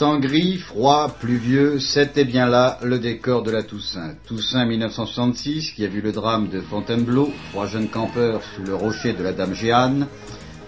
Temps 0.00 0.18
gris, 0.18 0.56
froid, 0.56 1.14
pluvieux, 1.20 1.78
c'était 1.78 2.24
bien 2.24 2.46
là 2.46 2.78
le 2.82 2.98
décor 2.98 3.42
de 3.42 3.50
la 3.50 3.62
Toussaint. 3.62 4.14
Toussaint 4.24 4.64
1966, 4.64 5.72
qui 5.72 5.84
a 5.84 5.88
vu 5.88 6.00
le 6.00 6.10
drame 6.10 6.48
de 6.48 6.62
Fontainebleau, 6.62 7.30
trois 7.50 7.66
jeunes 7.66 7.90
campeurs 7.90 8.40
sous 8.42 8.62
le 8.62 8.74
rocher 8.74 9.12
de 9.12 9.22
la 9.22 9.34
Dame 9.34 9.52
Jeanne. 9.52 10.06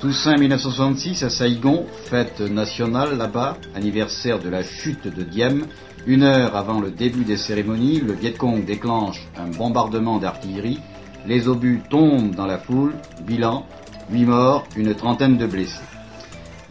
Toussaint 0.00 0.36
1966 0.36 1.22
à 1.22 1.30
Saïgon, 1.30 1.86
fête 2.10 2.42
nationale 2.42 3.16
là-bas, 3.16 3.56
anniversaire 3.74 4.38
de 4.38 4.50
la 4.50 4.62
chute 4.62 5.08
de 5.08 5.22
Diem. 5.22 5.64
Une 6.06 6.24
heure 6.24 6.54
avant 6.54 6.82
le 6.82 6.90
début 6.90 7.24
des 7.24 7.38
cérémonies, 7.38 8.00
le 8.00 8.12
Viet 8.12 8.34
Cong 8.34 8.62
déclenche 8.66 9.26
un 9.38 9.48
bombardement 9.48 10.18
d'artillerie. 10.18 10.80
Les 11.26 11.48
obus 11.48 11.80
tombent 11.88 12.34
dans 12.34 12.46
la 12.46 12.58
foule. 12.58 12.92
Bilan, 13.26 13.64
huit 14.10 14.26
morts, 14.26 14.66
une 14.76 14.94
trentaine 14.94 15.38
de 15.38 15.46
blessés. 15.46 15.80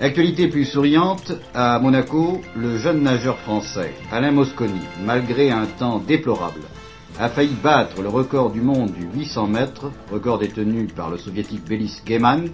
Actualité 0.01 0.47
plus 0.47 0.65
souriante, 0.65 1.31
à 1.53 1.77
Monaco, 1.77 2.41
le 2.55 2.79
jeune 2.79 3.03
nageur 3.03 3.37
français, 3.37 3.93
Alain 4.11 4.31
Mosconi, 4.31 4.81
malgré 5.05 5.51
un 5.51 5.67
temps 5.67 5.99
déplorable, 5.99 6.61
a 7.19 7.29
failli 7.29 7.53
battre 7.61 8.01
le 8.01 8.09
record 8.09 8.49
du 8.49 8.61
monde 8.61 8.93
du 8.93 9.05
800 9.19 9.45
mètres, 9.45 9.91
record 10.11 10.39
détenu 10.39 10.87
par 10.87 11.11
le 11.11 11.19
soviétique 11.19 11.63
Bélis 11.69 12.01
Gaiman. 12.03 12.49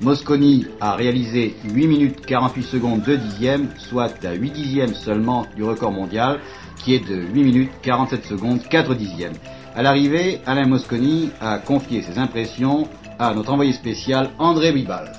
Mosconi 0.00 0.66
a 0.80 0.96
réalisé 0.96 1.54
8 1.72 1.86
minutes 1.86 2.26
48 2.26 2.62
secondes 2.64 3.02
2 3.02 3.16
dixièmes, 3.16 3.68
soit 3.76 4.24
à 4.24 4.32
8 4.32 4.50
dixièmes 4.50 4.94
seulement 4.94 5.46
du 5.54 5.62
record 5.62 5.92
mondial, 5.92 6.40
qui 6.82 6.94
est 6.94 7.08
de 7.08 7.14
8 7.32 7.44
minutes 7.44 7.72
47 7.80 8.24
secondes 8.24 8.60
4 8.68 8.96
dixièmes. 8.96 9.34
À 9.76 9.82
l'arrivée, 9.82 10.40
Alain 10.46 10.66
Mosconi 10.66 11.30
a 11.40 11.58
confié 11.58 12.02
ses 12.02 12.18
impressions 12.18 12.88
à 13.20 13.34
notre 13.34 13.52
envoyé 13.52 13.72
spécial 13.72 14.30
André 14.40 14.72
Bibal. 14.72 15.12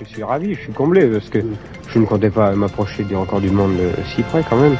Je 0.00 0.04
suis 0.04 0.22
ravi, 0.22 0.54
je 0.54 0.60
suis 0.60 0.72
comblé 0.72 1.06
parce 1.08 1.28
que 1.28 1.38
je 1.88 1.98
ne 1.98 2.06
comptais 2.06 2.30
pas 2.30 2.54
m'approcher 2.54 3.04
record 3.14 3.40
du 3.40 3.50
monde 3.50 3.76
euh, 3.80 3.92
si 4.14 4.22
près 4.22 4.44
quand 4.48 4.56
même. 4.56 4.76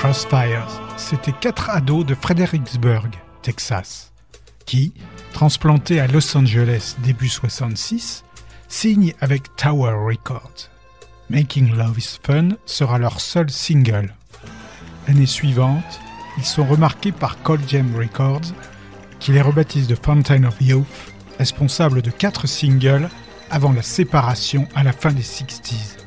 Crossfires, 0.00 0.66
c'était 0.96 1.34
quatre 1.42 1.68
ados 1.68 2.06
de 2.06 2.14
Fredericksburg, 2.14 3.10
Texas, 3.42 4.14
qui, 4.64 4.94
transplantés 5.34 6.00
à 6.00 6.06
Los 6.06 6.34
Angeles 6.38 6.96
début 7.04 7.28
66, 7.28 8.24
signent 8.66 9.12
avec 9.20 9.54
Tower 9.56 9.92
Records. 9.92 10.70
Making 11.28 11.76
Love 11.76 11.98
is 11.98 12.18
Fun 12.22 12.48
sera 12.64 12.98
leur 12.98 13.20
seul 13.20 13.50
single. 13.50 14.14
L'année 15.06 15.26
suivante, 15.26 16.00
ils 16.38 16.46
sont 16.46 16.64
remarqués 16.64 17.12
par 17.12 17.42
Cold 17.42 17.68
Jam 17.68 17.94
Records, 17.94 18.54
qui 19.18 19.32
les 19.32 19.42
rebaptise 19.42 19.86
de 19.86 19.96
Fountain 20.02 20.44
of 20.44 20.56
Youth, 20.62 20.86
responsable 21.38 22.00
de 22.00 22.10
quatre 22.10 22.46
singles 22.46 23.10
avant 23.50 23.72
la 23.72 23.82
séparation 23.82 24.66
à 24.74 24.82
la 24.82 24.92
fin 24.92 25.12
des 25.12 25.20
60s. 25.20 25.99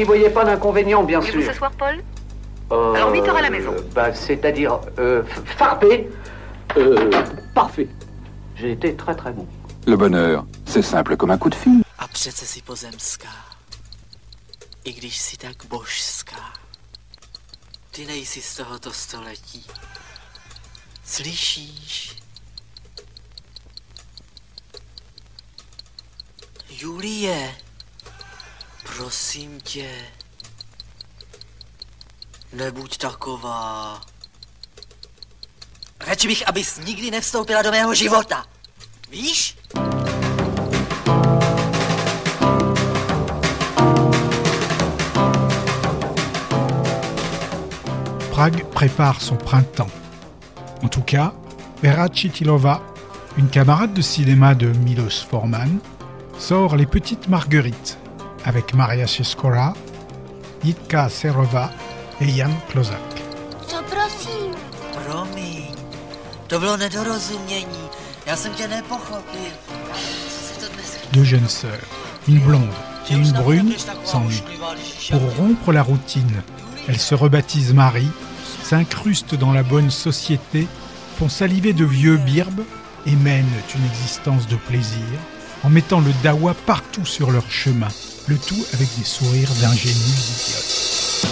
N'y 0.00 0.06
voyez 0.06 0.30
pas 0.30 0.44
d'inconvénient, 0.44 1.02
bien 1.02 1.20
sûr. 1.20 1.42
s'asseoir, 1.44 1.72
Paul 1.72 2.02
Euh, 2.72 2.94
Alors, 2.94 3.12
8 3.12 3.20
heures 3.28 3.36
à 3.36 3.42
la 3.42 3.50
maison. 3.50 3.74
bah, 3.94 4.14
C'est-à-dire, 4.14 4.80
euh, 4.98 5.22
farpé. 5.58 6.08
Euh, 6.76 7.10
parfait. 7.54 7.88
J'ai 8.54 8.72
été 8.72 8.94
très 8.96 9.14
très 9.14 9.32
bon. 9.32 9.46
Le 9.86 9.96
bonheur, 9.96 10.44
c'est 10.66 10.82
simple 10.82 11.16
comme 11.16 11.30
un 11.32 11.38
coup 11.38 11.50
de 11.50 11.54
fil. 11.56 11.82
A 11.98 12.06
přece 12.08 12.46
si 12.46 12.62
pozemská, 12.62 13.28
i 14.84 14.92
když 14.92 15.18
si 15.18 15.36
tak 15.36 15.64
božská. 15.68 16.52
Ty 17.90 18.06
nejsi 18.06 18.40
z 18.40 18.54
tohoto 18.56 18.92
století. 18.92 19.66
Slyšíš? 21.04 22.16
Julie, 26.70 27.54
prosím 28.82 29.60
tě, 29.60 29.90
nebuď 32.52 32.98
taková. 32.98 34.00
Radši 36.00 36.28
bych, 36.28 36.48
abys 36.48 36.80
nikdy 36.84 37.10
nevstoupila 37.10 37.62
do 37.62 37.70
mého 37.70 37.94
života. 37.94 38.46
Víš? 39.10 39.58
Prague 48.30 48.64
prépare 48.64 49.20
son 49.20 49.36
printemps. 49.36 49.92
En 50.82 50.88
tout 50.88 51.04
cas, 51.04 51.32
Vera 51.82 52.08
Chitilova, 52.08 52.80
une 53.36 53.48
camarade 53.48 53.92
de 53.92 54.02
cinéma 54.02 54.54
de 54.54 54.66
Milos 54.66 55.20
Forman, 55.30 55.80
sort 56.38 56.76
Les 56.76 56.86
Petites 56.86 57.28
Marguerites 57.28 57.98
avec 58.44 58.74
Maria 58.74 59.06
Sheskora, 59.06 59.74
Yitka 60.64 61.08
Serova 61.08 61.70
et 62.20 62.26
Jan 62.26 62.52
Klozak. 62.68 63.00
Co 63.66 63.76
prosím? 63.82 64.54
Promiň, 65.04 65.64
to 66.46 66.60
bylo 66.60 66.76
nedorozumění. 66.76 67.88
Já 68.26 68.36
jsem 68.36 68.52
tě 68.54 68.68
nepochopil. 68.68 69.52
Co 70.28 70.44
se 70.46 70.60
to 70.60 70.74
dneska... 70.74 70.98
Deux 71.12 71.32
jeunes 71.32 71.50
sœurs, 71.50 71.84
une 72.28 72.40
blonde 72.40 72.74
et 73.10 73.14
une 73.14 73.32
brune, 73.32 73.74
s'ennuient. 74.04 74.42
Pour 75.10 75.36
rompre 75.36 75.72
la 75.72 75.82
routine, 75.82 76.42
elles 76.88 77.00
se 77.00 77.14
rebaptisent 77.14 77.74
Marie, 77.74 78.10
s'incrustent 78.62 79.34
dans 79.34 79.52
la 79.52 79.62
bonne 79.62 79.90
société, 79.90 80.68
font 81.18 81.28
saliver 81.28 81.72
de 81.72 81.84
vieux 81.84 82.16
birbes 82.16 82.64
et 83.06 83.16
mènent 83.16 83.62
une 83.74 83.86
existence 83.86 84.46
de 84.46 84.56
plaisir 84.56 85.18
en 85.64 85.70
mettant 85.70 86.00
le 86.00 86.12
dawa 86.22 86.54
partout 86.66 87.04
sur 87.04 87.30
leur 87.30 87.50
chemin, 87.50 87.88
le 88.26 88.36
tout 88.38 88.64
avec 88.72 88.88
des 88.98 89.04
sourires 89.04 89.50
d'ingénus 89.60 89.96
idiotes. 90.46 91.26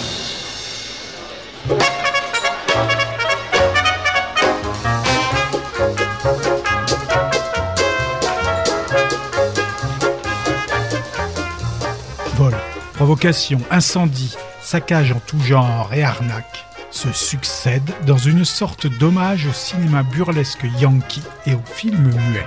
Vol, 12.36 12.54
provocation, 12.94 13.60
incendie, 13.70 14.36
saccage 14.62 15.12
en 15.12 15.20
tout 15.20 15.40
genre 15.40 15.90
et 15.92 16.02
arnaque 16.02 16.64
se 16.90 17.12
succèdent 17.12 17.92
dans 18.06 18.16
une 18.16 18.44
sorte 18.44 18.86
d'hommage 18.86 19.46
au 19.46 19.52
cinéma 19.52 20.02
burlesque 20.02 20.66
yankee 20.80 21.22
et 21.46 21.54
au 21.54 21.62
film 21.64 22.10
muet. 22.10 22.46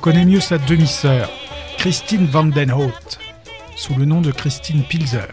Connaît 0.00 0.24
mieux 0.24 0.40
sa 0.40 0.56
demi-sœur, 0.56 1.30
Christine 1.76 2.26
Vandenhout, 2.26 3.18
sous 3.76 3.94
le 3.94 4.06
nom 4.06 4.22
de 4.22 4.32
Christine 4.32 4.82
Pilzer. 4.82 5.28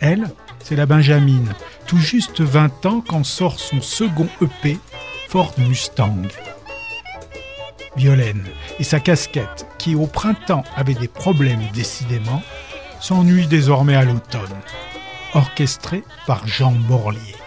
Elle, 0.00 0.28
c'est 0.62 0.76
la 0.76 0.84
Benjamine, 0.84 1.54
tout 1.86 1.98
juste 1.98 2.42
20 2.42 2.86
ans 2.86 3.02
quand 3.06 3.24
sort 3.24 3.58
son 3.58 3.80
second 3.80 4.28
EP, 4.42 4.78
Ford 5.28 5.54
Mustang. 5.56 6.22
Violaine 7.96 8.44
et 8.78 8.84
sa 8.84 9.00
casquette, 9.00 9.66
qui 9.78 9.94
au 9.94 10.06
printemps 10.06 10.64
avait 10.76 10.94
des 10.94 11.08
problèmes 11.08 11.66
décidément, 11.72 12.42
s'ennuie 13.00 13.46
désormais 13.46 13.96
à 13.96 14.04
l'automne. 14.04 14.60
Orchestrée 15.34 16.04
par 16.26 16.46
Jean 16.46 16.72
Borlier. 16.72 17.41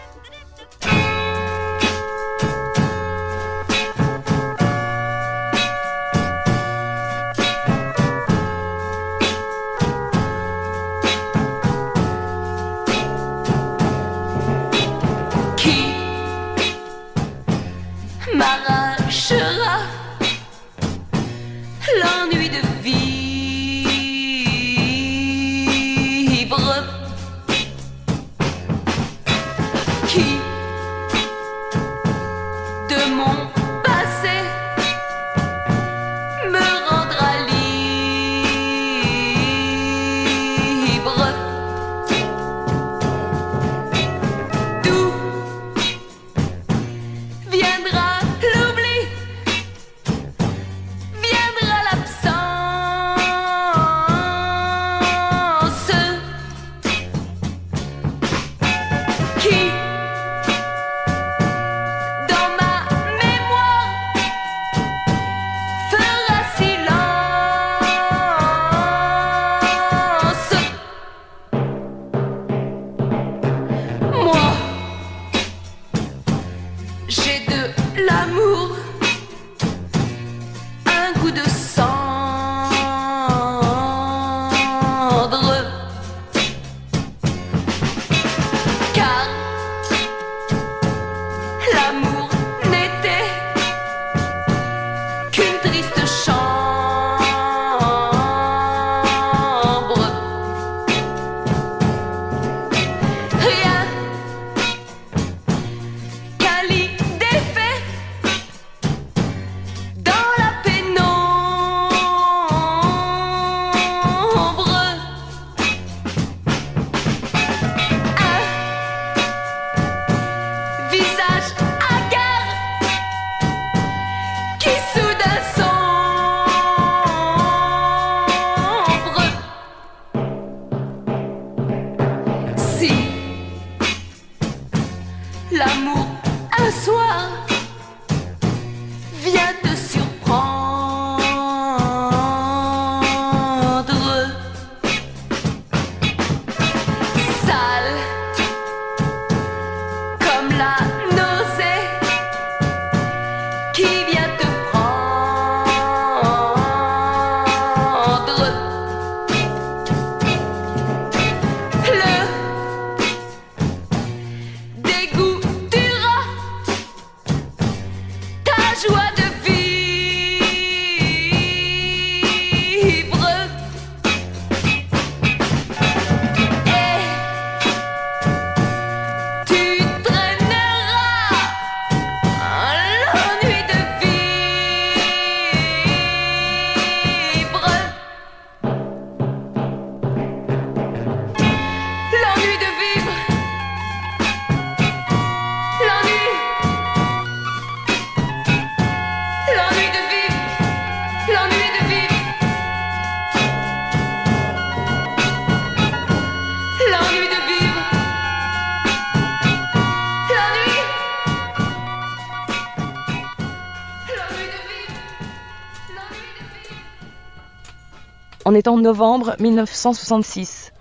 On 218.56 218.58
est 218.58 218.70
en 218.70 218.78
novembre 218.78 219.36
1966. 219.42 220.72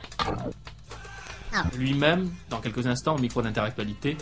Lui-même, 1.77 2.31
dans 2.49 2.61
quelques 2.61 2.87
instants, 2.87 3.17
au 3.17 3.19
micro 3.19 3.43
d'interactualité, 3.43 4.17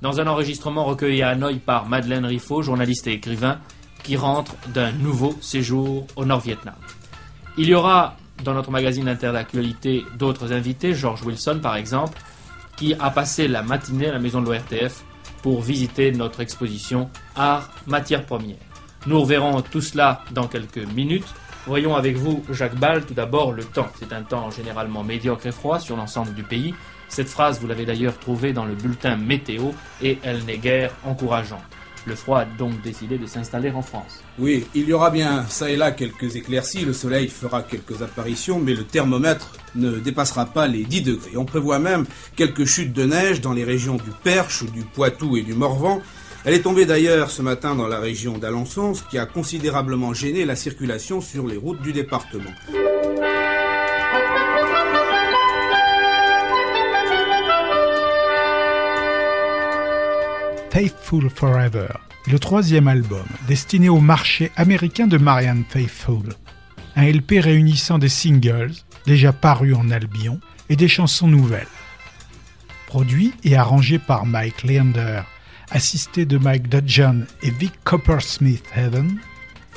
dans 0.00 0.18
un 0.18 0.26
enregistrement 0.26 0.86
recueilli 0.86 1.22
à 1.22 1.28
Hanoï 1.28 1.58
par 1.58 1.86
Madeleine 1.86 2.24
Riffaut, 2.24 2.62
journaliste 2.62 3.06
et 3.06 3.12
écrivain, 3.12 3.58
qui 4.02 4.16
rentre 4.16 4.54
d'un 4.68 4.92
nouveau 4.92 5.36
séjour 5.42 6.06
au 6.16 6.24
Nord-Vietnam. 6.24 6.76
Il 7.58 7.68
y 7.68 7.74
aura 7.74 8.16
dans 8.42 8.54
notre 8.54 8.70
magazine 8.70 9.10
Interactualité 9.10 10.02
d'autres 10.18 10.54
invités, 10.54 10.94
George 10.94 11.22
Wilson 11.22 11.58
par 11.62 11.76
exemple, 11.76 12.18
qui 12.78 12.94
a 12.94 13.10
passé 13.10 13.46
la 13.46 13.62
matinée 13.62 14.08
à 14.08 14.12
la 14.12 14.20
maison 14.20 14.40
de 14.40 14.46
l'ORTF 14.46 15.04
pour 15.42 15.60
visiter 15.60 16.12
notre 16.12 16.40
exposition 16.40 17.10
Art 17.34 17.68
Matière 17.86 18.24
Première. 18.24 18.56
Nous 19.06 19.20
reverrons 19.20 19.60
tout 19.60 19.82
cela 19.82 20.22
dans 20.30 20.48
quelques 20.48 20.78
minutes. 20.78 21.28
Voyons 21.66 21.96
avec 21.96 22.16
vous, 22.16 22.44
Jacques 22.52 22.76
Ball, 22.76 23.04
tout 23.04 23.14
d'abord 23.14 23.52
le 23.52 23.64
temps. 23.64 23.88
C'est 23.98 24.12
un 24.12 24.22
temps 24.22 24.52
généralement 24.52 25.02
médiocre 25.02 25.46
et 25.46 25.52
froid 25.52 25.80
sur 25.80 25.96
l'ensemble 25.96 26.32
du 26.32 26.44
pays. 26.44 26.76
Cette 27.08 27.28
phrase, 27.28 27.60
vous 27.60 27.66
l'avez 27.66 27.84
d'ailleurs 27.84 28.16
trouvée 28.18 28.52
dans 28.52 28.64
le 28.64 28.74
bulletin 28.74 29.16
météo 29.16 29.72
et 30.00 30.18
elle 30.22 30.44
n'est 30.44 30.58
guère 30.58 30.92
encourageante. 31.04 31.64
Le 32.06 32.14
froid 32.14 32.38
a 32.38 32.44
donc 32.44 32.80
décidé 32.82 33.18
de 33.18 33.26
s'installer 33.26 33.72
en 33.72 33.82
France. 33.82 34.22
Oui, 34.38 34.64
il 34.76 34.88
y 34.88 34.92
aura 34.92 35.10
bien 35.10 35.44
ça 35.48 35.68
et 35.68 35.74
là 35.74 35.90
quelques 35.90 36.36
éclaircies, 36.36 36.84
le 36.84 36.92
soleil 36.92 37.26
fera 37.26 37.64
quelques 37.64 38.00
apparitions, 38.00 38.60
mais 38.60 38.74
le 38.74 38.84
thermomètre 38.84 39.54
ne 39.74 39.98
dépassera 39.98 40.46
pas 40.46 40.68
les 40.68 40.84
10 40.84 41.02
degrés. 41.02 41.36
On 41.36 41.44
prévoit 41.44 41.80
même 41.80 42.06
quelques 42.36 42.64
chutes 42.64 42.92
de 42.92 43.06
neige 43.06 43.40
dans 43.40 43.52
les 43.52 43.64
régions 43.64 43.96
du 43.96 44.12
Perche, 44.22 44.62
du 44.70 44.82
Poitou 44.82 45.36
et 45.36 45.42
du 45.42 45.54
Morvan. 45.54 46.00
Elle 46.46 46.54
est 46.54 46.62
tombée 46.62 46.86
d'ailleurs 46.86 47.32
ce 47.32 47.42
matin 47.42 47.74
dans 47.74 47.88
la 47.88 47.98
région 47.98 48.38
d'Alençon, 48.38 48.94
ce 48.94 49.02
qui 49.02 49.18
a 49.18 49.26
considérablement 49.26 50.14
gêné 50.14 50.44
la 50.44 50.54
circulation 50.54 51.20
sur 51.20 51.44
les 51.44 51.56
routes 51.56 51.82
du 51.82 51.92
département. 51.92 52.44
Faithful 60.70 61.28
Forever, 61.30 61.88
le 62.30 62.38
troisième 62.38 62.86
album 62.86 63.26
destiné 63.48 63.88
au 63.88 63.98
marché 63.98 64.52
américain 64.54 65.08
de 65.08 65.18
Marianne 65.18 65.64
Faithful. 65.68 66.28
Un 66.94 67.10
LP 67.10 67.40
réunissant 67.40 67.98
des 67.98 68.08
singles 68.08 68.70
déjà 69.04 69.32
parus 69.32 69.74
en 69.74 69.90
Albion 69.90 70.38
et 70.68 70.76
des 70.76 70.86
chansons 70.86 71.26
nouvelles. 71.26 71.66
Produit 72.86 73.34
et 73.42 73.56
arrangé 73.56 73.98
par 73.98 74.26
Mike 74.26 74.62
Leander, 74.62 75.22
assisté 75.70 76.24
de 76.24 76.38
Mike 76.38 76.68
Dudgeon 76.68 77.26
et 77.42 77.50
Vic 77.50 77.72
Coppersmith 77.84 78.64
Heaven, 78.74 79.18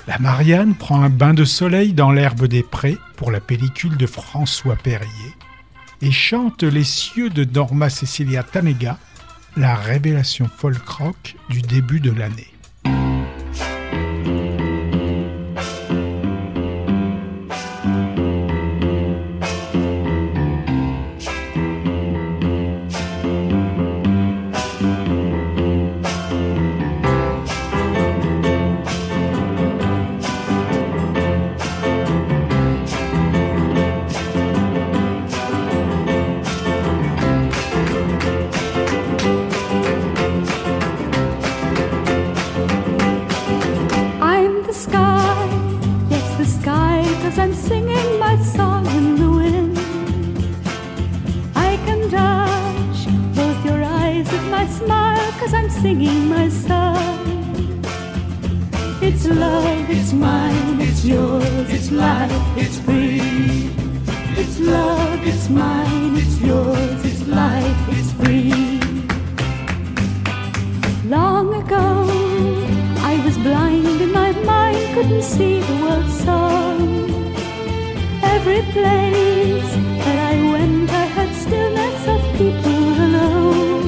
la 0.08 0.18
Marianne 0.20 0.76
prend 0.76 1.02
un 1.02 1.10
bain 1.10 1.34
de 1.34 1.46
soleil 1.46 1.94
dans 1.94 2.12
l'herbe 2.12 2.46
des 2.46 2.64
prés 2.64 2.98
pour 3.16 3.32
la 3.32 3.40
pellicule 3.40 3.98
de 3.98 4.08
François 4.08 4.76
Perrier 4.76 5.36
et 6.02 6.12
chante 6.12 6.64
les 6.64 6.84
cieux 6.84 7.30
de 7.30 7.44
Norma 7.44 7.90
Cecilia 7.90 8.44
Tanega 8.44 8.98
la 9.58 9.76
révélation 9.76 10.48
folk 10.48 10.88
rock 10.88 11.36
du 11.50 11.62
début 11.62 12.00
de 12.00 12.12
l'année. 12.12 12.54
Ago, 71.60 72.08
I 73.12 73.22
was 73.26 73.38
blind 73.38 73.86
and 73.88 74.14
my 74.14 74.32
mind 74.52 74.84
couldn't 74.94 75.24
see 75.24 75.60
the 75.60 75.76
world's 75.84 76.16
song. 76.24 76.80
Every 78.36 78.62
place 78.76 79.72
that 80.06 80.18
I 80.32 80.36
went, 80.54 80.90
I 80.90 81.06
had 81.18 81.30
stillness 81.44 82.02
of 82.16 82.22
people 82.40 82.86
alone. 83.08 83.88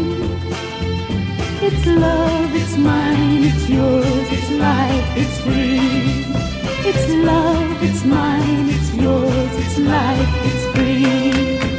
It's 1.67 1.85
love, 1.85 2.49
it's 2.61 2.75
mine, 2.77 3.43
it's 3.49 3.69
yours, 3.69 4.27
it's 4.37 4.51
life, 4.67 5.07
it's 5.21 5.37
free. 5.45 6.25
It's 6.89 7.07
love, 7.29 7.83
it's 7.87 8.03
mine, 8.03 8.65
it's 8.75 8.93
yours, 8.95 9.53
it's 9.63 9.77
life, 9.77 10.31
it's 10.47 10.63
free. 10.73 11.70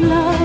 Love, 0.00 0.39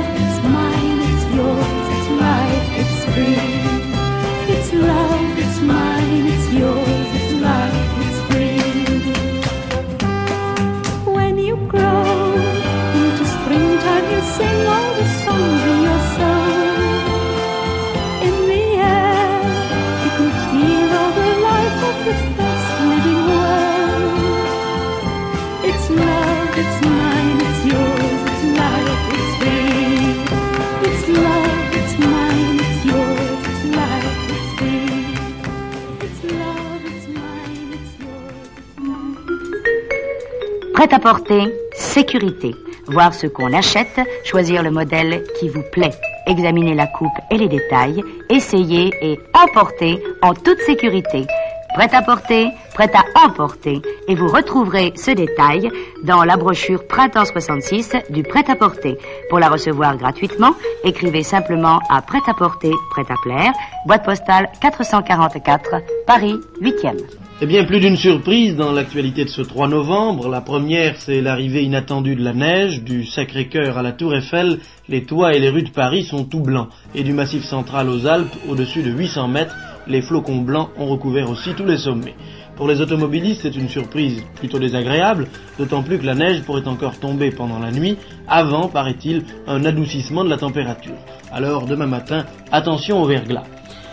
life. 40.86 40.90
Prêt 40.90 40.94
à 40.94 41.00
porter, 41.00 41.52
sécurité. 41.74 42.56
Voir 42.88 43.14
ce 43.14 43.26
qu'on 43.26 43.54
achète, 43.54 44.00
choisir 44.24 44.62
le 44.62 44.70
modèle 44.70 45.24
qui 45.40 45.50
vous 45.50 45.64
plaît, 45.72 45.94
examiner 46.28 46.76
la 46.76 46.86
coupe 46.86 47.18
et 47.32 47.38
les 47.38 47.48
détails, 47.48 48.04
essayer 48.30 48.92
et 49.02 49.20
emporter 49.34 50.00
en 50.22 50.36
toute 50.36 50.60
sécurité. 50.60 51.26
Prêt 51.74 51.90
à 51.92 52.04
porter, 52.04 52.50
prêt 52.76 52.92
à 52.94 53.26
emporter. 53.26 53.82
Et 54.08 54.14
vous 54.14 54.28
retrouverez 54.28 54.94
ce 54.96 55.10
détail 55.10 55.72
dans 56.04 56.24
la 56.24 56.38
brochure 56.38 56.86
Printemps 56.88 57.26
66 57.26 57.94
du 58.12 58.22
Prêt 58.22 58.46
à 58.48 58.56
porter. 58.56 58.96
Pour 59.30 59.40
la 59.40 59.50
recevoir 59.50 59.98
gratuitement, 59.98 60.54
écrivez 60.84 61.24
simplement 61.24 61.80
à 61.90 62.04
Prêt 62.04 62.22
à 62.28 62.36
porter, 62.36 62.72
Prêt 62.92 63.06
à 63.10 63.16
plaire, 63.24 63.54
boîte 63.88 64.06
postale 64.06 64.52
444, 64.62 65.82
Paris 66.06 66.40
8e. 66.62 67.25
Eh 67.42 67.48
bien, 67.48 67.66
plus 67.66 67.82
d'une 67.82 67.98
surprise 67.98 68.56
dans 68.56 68.72
l'actualité 68.72 69.26
de 69.26 69.30
ce 69.30 69.42
3 69.42 69.68
novembre. 69.68 70.30
La 70.30 70.40
première, 70.40 70.96
c'est 71.00 71.20
l'arrivée 71.20 71.64
inattendue 71.64 72.16
de 72.16 72.24
la 72.24 72.34
neige. 72.34 72.82
Du 72.82 73.04
Sacré-Cœur 73.04 73.78
à 73.78 73.82
la 73.82 73.92
Tour 73.92 74.16
Eiffel, 74.16 74.60
les 74.88 75.04
toits 75.04 75.34
et 75.34 75.40
les 75.40 75.50
rues 75.50 75.64
de 75.64 75.70
Paris 75.70 76.06
sont 76.06 76.24
tout 76.24 76.40
blancs. 76.40 76.70
Et 76.96 77.04
du 77.04 77.12
Massif 77.12 77.44
central 77.44 77.90
aux 77.90 78.08
Alpes, 78.08 78.34
au-dessus 78.48 78.84
de 78.84 78.92
800 78.92 79.28
mètres, 79.28 79.54
les 79.86 80.02
flocons 80.02 80.44
blancs 80.44 80.70
ont 80.78 80.86
recouvert 80.86 81.30
aussi 81.30 81.54
tous 81.56 81.66
les 81.66 81.78
sommets. 81.78 82.16
Pour 82.56 82.70
les 82.70 82.80
automobilistes, 82.80 83.42
c'est 83.42 83.58
une 83.58 83.68
surprise 83.68 84.24
plutôt 84.36 84.58
désagréable, 84.58 85.28
d'autant 85.60 85.84
plus 85.84 86.00
que 86.00 86.06
la 86.06 86.16
neige 86.16 86.42
pourrait 86.44 86.70
encore 86.70 86.98
tomber 87.00 87.32
pendant 87.32 87.60
la 87.60 87.72
nuit, 87.72 87.98
avant, 88.30 88.70
paraît-il, 88.70 89.24
un 89.46 89.66
adoucissement 89.66 90.24
de 90.24 90.30
la 90.30 90.38
température. 90.38 90.96
Alors, 91.34 91.66
demain 91.66 91.88
matin, 91.88 92.26
attention 92.54 93.02
au 93.02 93.06
verglas. 93.06 93.44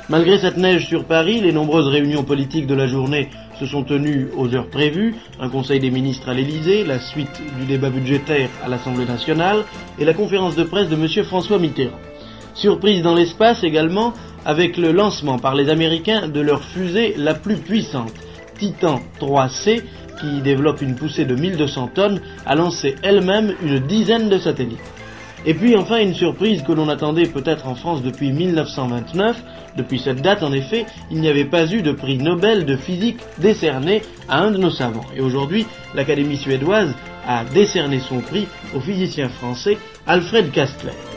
Malgré 0.08 0.38
cette 0.38 0.56
neige 0.56 0.88
sur 0.88 1.04
Paris, 1.04 1.40
les 1.40 1.52
nombreuses 1.52 1.86
réunions 1.86 2.24
politiques 2.24 2.66
de 2.66 2.74
la 2.74 2.88
journée 2.88 3.30
se 3.60 3.66
sont 3.66 3.84
tenus 3.84 4.26
aux 4.36 4.52
heures 4.52 4.68
prévues, 4.68 5.14
un 5.38 5.48
conseil 5.48 5.78
des 5.78 5.90
ministres 5.90 6.28
à 6.28 6.34
l'Élysée, 6.34 6.84
la 6.84 6.98
suite 6.98 7.40
du 7.58 7.66
débat 7.66 7.88
budgétaire 7.88 8.48
à 8.64 8.68
l'Assemblée 8.68 9.04
nationale 9.04 9.64
et 10.00 10.04
la 10.04 10.12
conférence 10.12 10.56
de 10.56 10.64
presse 10.64 10.88
de 10.88 10.96
M. 10.96 11.24
François 11.24 11.58
Mitterrand. 11.58 11.98
Surprise 12.54 13.02
dans 13.02 13.14
l'espace 13.14 13.62
également 13.62 14.12
avec 14.44 14.76
le 14.76 14.90
lancement 14.90 15.38
par 15.38 15.54
les 15.54 15.70
Américains 15.70 16.28
de 16.28 16.40
leur 16.40 16.64
fusée 16.64 17.14
la 17.16 17.34
plus 17.34 17.56
puissante, 17.56 18.12
Titan 18.58 19.00
3C, 19.20 19.82
qui 20.20 20.40
développe 20.42 20.82
une 20.82 20.96
poussée 20.96 21.24
de 21.24 21.36
1200 21.36 21.90
tonnes, 21.94 22.20
a 22.44 22.56
lancé 22.56 22.96
elle-même 23.02 23.54
une 23.62 23.78
dizaine 23.78 24.28
de 24.28 24.38
satellites. 24.38 24.80
Et 25.44 25.54
puis 25.54 25.76
enfin 25.76 25.98
une 25.98 26.14
surprise 26.14 26.62
que 26.62 26.72
l'on 26.72 26.88
attendait 26.88 27.26
peut-être 27.26 27.66
en 27.66 27.74
France 27.74 28.02
depuis 28.02 28.32
1929. 28.32 29.42
Depuis 29.76 29.98
cette 29.98 30.22
date, 30.22 30.42
en 30.42 30.52
effet, 30.52 30.86
il 31.10 31.20
n'y 31.20 31.28
avait 31.28 31.44
pas 31.44 31.66
eu 31.66 31.82
de 31.82 31.92
prix 31.92 32.18
Nobel 32.18 32.64
de 32.64 32.76
physique 32.76 33.20
décerné 33.38 34.02
à 34.28 34.40
un 34.40 34.50
de 34.50 34.58
nos 34.58 34.70
savants. 34.70 35.06
Et 35.16 35.20
aujourd'hui, 35.20 35.66
l'Académie 35.94 36.36
suédoise 36.36 36.94
a 37.26 37.44
décerné 37.44 38.00
son 38.00 38.20
prix 38.20 38.46
au 38.74 38.80
physicien 38.80 39.28
français 39.28 39.78
Alfred 40.06 40.50
Kastler. 40.50 41.11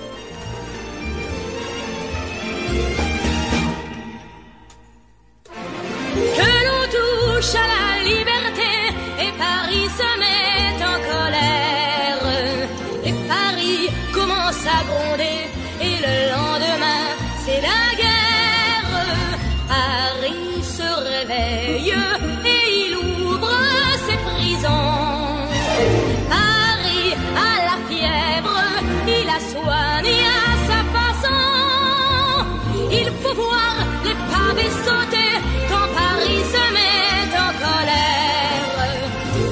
Voir 33.36 33.76
les 34.04 34.18
pavés 34.32 34.74
sauter 34.86 35.32
quand 35.70 35.88
Paris 36.00 36.44
se 36.54 36.64
met 36.76 37.30
en 37.46 37.52
colère. 37.66 38.76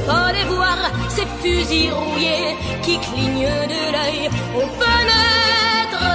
Fallait 0.07 0.49
voir 0.55 0.77
ces 1.09 1.27
fusils 1.41 1.91
rouillés 1.91 2.55
qui 2.81 2.97
clignent 2.99 3.59
de 3.73 3.81
l'œil 3.93 4.29
aux 4.55 4.69
fenêtres 4.79 6.11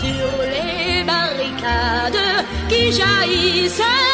sur 0.00 0.30
les 0.54 1.04
barricades 1.04 2.24
qui 2.68 2.92
jaillissent 2.92 4.11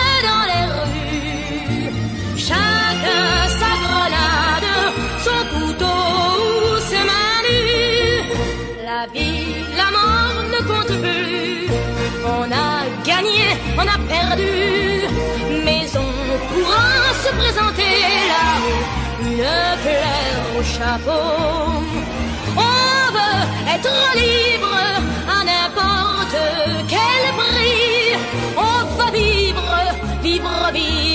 perdu. 14.06 15.04
Mais 15.64 15.87
on 15.96 16.11
pourra 16.48 16.88
se 17.24 17.30
présenter 17.40 17.94
là-haut, 18.32 18.84
une 19.22 19.46
fleur 19.84 20.38
au 20.58 20.62
chapeau. 20.62 21.26
On 22.56 23.12
veut 23.16 23.44
être 23.74 23.96
libre 24.22 24.76
à 25.37 25.44
n'importe 25.50 26.38
quel 26.88 27.22
prix. 27.40 28.18
On 28.56 28.78
va 28.96 29.11
vivre, 29.11 29.70
vivre, 30.22 30.70
vivre 30.72 31.08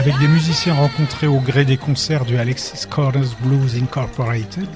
Avec 0.00 0.18
des 0.18 0.28
musiciens 0.28 0.72
rencontrés 0.72 1.26
au 1.26 1.40
gré 1.40 1.66
des 1.66 1.76
concerts 1.76 2.24
du 2.24 2.38
Alexis 2.38 2.86
Corners 2.88 3.36
Blues 3.42 3.76
Incorporated, 3.76 4.66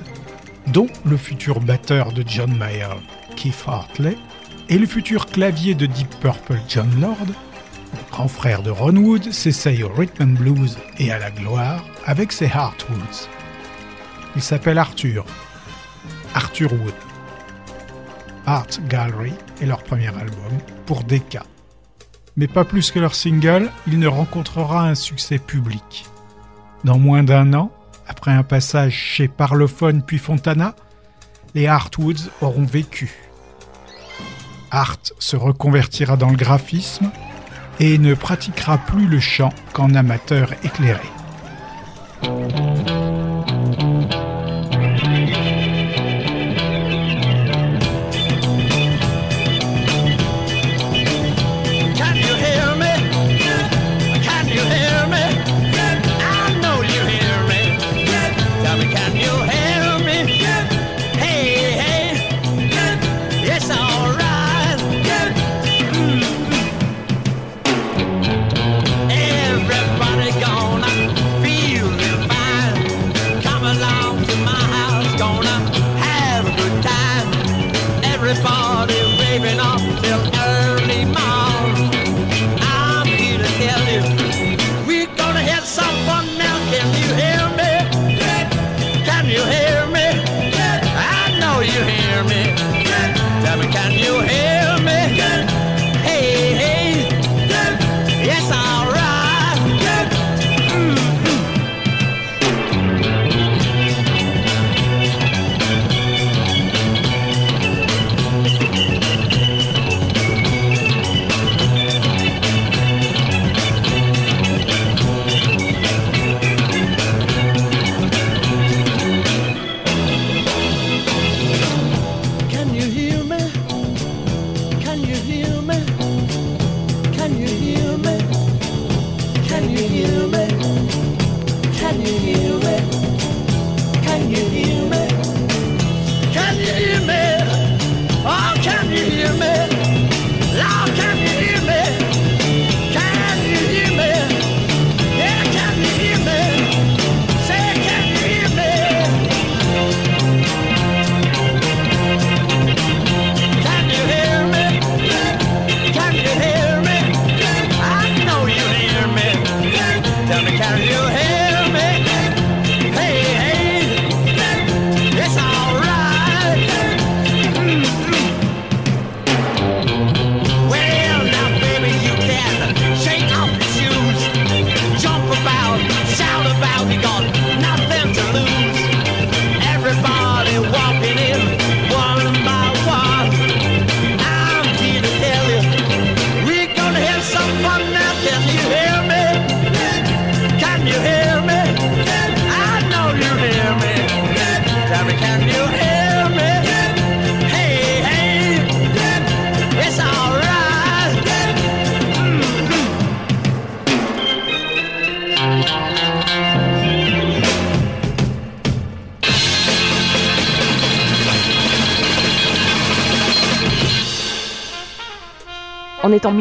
dont 0.67 0.89
le 1.07 1.17
futur 1.17 1.61
batteur 1.61 2.13
de 2.13 2.23
John 2.27 2.55
Mayer, 2.55 2.91
Keith 3.35 3.65
Hartley, 3.67 4.19
et 4.69 4.77
le 4.77 4.85
futur 4.87 5.25
clavier 5.25 5.75
de 5.75 5.87
Deep 5.87 6.11
Purple, 6.21 6.61
John 6.69 6.91
Lord, 7.01 7.17
le 7.27 8.11
grand 8.11 8.29
frère 8.29 8.63
de 8.63 8.69
Ron 8.69 8.97
Wood 8.97 9.33
s'essaye 9.33 9.83
au 9.83 9.89
rhythm 9.89 10.25
and 10.25 10.39
blues 10.39 10.77
et 10.99 11.11
à 11.11 11.19
la 11.19 11.31
gloire 11.31 11.83
avec 12.05 12.31
ses 12.31 12.45
Heartwoods. 12.45 13.31
Il 14.37 14.43
s'appelle 14.43 14.77
Arthur, 14.77 15.25
Arthur 16.35 16.71
Wood. 16.71 16.95
Art 18.45 18.67
Gallery 18.91 19.33
est 19.63 19.67
leur 19.67 19.83
premier 19.85 20.09
album 20.09 20.53
pour 20.85 21.03
Decca. 21.03 21.45
Mais 22.37 22.49
pas 22.49 22.65
plus 22.65 22.91
que 22.91 22.99
leur 22.99 23.15
single, 23.15 23.71
il 23.87 23.99
ne 23.99 24.09
rencontrera 24.09 24.89
un 24.89 24.95
succès 24.95 25.39
public. 25.39 26.07
Dans 26.83 26.99
moins 26.99 27.23
d'un 27.23 27.55
an, 27.55 27.71
après 28.07 28.33
un 28.33 28.43
passage 28.43 28.95
chez 28.95 29.29
Parlophone 29.29 30.03
puis 30.03 30.19
Fontana, 30.19 30.75
les 31.55 31.67
Hartwoods 31.67 32.31
auront 32.41 32.65
vécu. 32.65 33.15
Art 34.71 34.99
se 35.19 35.37
reconvertira 35.37 36.17
dans 36.17 36.31
le 36.31 36.37
graphisme 36.37 37.11
et 37.79 37.99
ne 37.99 38.15
pratiquera 38.15 38.79
plus 38.79 39.07
le 39.07 39.21
chant 39.21 39.53
qu'en 39.73 39.95
amateur 39.95 40.53
éclairé. 40.65 41.09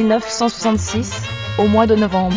1966, 0.03 1.23
au 1.57 1.67
mois 1.69 1.87
de 1.87 1.95
novembre. 1.95 2.35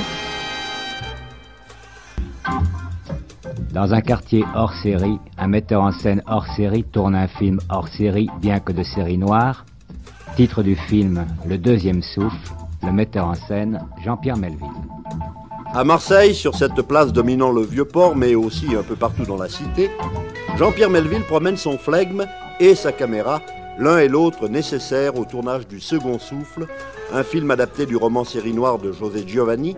Dans 3.73 3.93
un 3.93 4.01
quartier 4.01 4.45
hors 4.55 4.73
série, 4.73 5.19
un 5.37 5.49
metteur 5.49 5.83
en 5.83 5.91
scène 5.91 6.23
hors 6.29 6.47
série 6.47 6.85
tourne 6.85 7.17
un 7.17 7.27
film 7.27 7.59
hors 7.69 7.89
série, 7.89 8.31
bien 8.41 8.61
que 8.61 8.71
de 8.71 8.85
série 8.85 9.19
noire. 9.19 9.67
Titre 10.37 10.63
du 10.63 10.77
film 10.77 11.27
Le 11.45 11.59
deuxième 11.59 12.03
souffle, 12.03 12.53
le 12.85 12.93
metteur 12.93 13.27
en 13.27 13.35
scène 13.35 13.85
Jean-Pierre 14.05 14.37
Melville. 14.37 14.69
À 15.75 15.83
Marseille, 15.83 16.37
sur 16.37 16.55
cette 16.55 16.81
place 16.83 17.13
dominant 17.13 17.51
le 17.51 17.63
vieux 17.63 17.85
port, 17.85 18.15
mais 18.15 18.37
aussi 18.37 18.77
un 18.77 18.85
peu 18.85 18.95
partout 18.95 19.25
dans 19.25 19.37
la 19.37 19.49
cité, 19.49 19.91
Jean-Pierre 20.57 20.91
Melville 20.91 21.25
promène 21.25 21.57
son 21.57 21.79
flegme 21.79 22.27
et 22.61 22.77
sa 22.77 22.93
caméra, 22.93 23.41
l'un 23.79 23.99
et 23.99 24.09
l'autre 24.09 24.49
nécessaires 24.49 25.17
au 25.17 25.25
tournage 25.25 25.67
du 25.67 25.81
Second 25.81 26.19
Souffle, 26.19 26.67
un 27.13 27.23
film 27.23 27.51
adapté 27.51 27.87
du 27.87 27.97
roman 27.97 28.25
série 28.25 28.53
noire 28.53 28.79
de 28.79 28.93
José 28.93 29.25
Giovanni, 29.27 29.77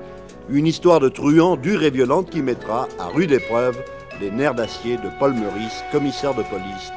une 0.49 0.67
histoire 0.67 1.01
de 1.01 1.09
truand 1.09 1.57
dure 1.57 1.83
et 1.83 1.91
violente 1.91 2.31
qui 2.31 2.43
mettra 2.43 2.89
à 2.99 3.07
rude 3.07 3.33
épreuve 3.33 3.77
les 4.21 4.31
nerfs 4.31 4.55
d'acier 4.55 4.97
de 4.97 5.09
Paul 5.19 5.35
Meurice, 5.35 5.85
commissaire 5.93 6.35
de 6.35 6.43
police. 6.43 6.93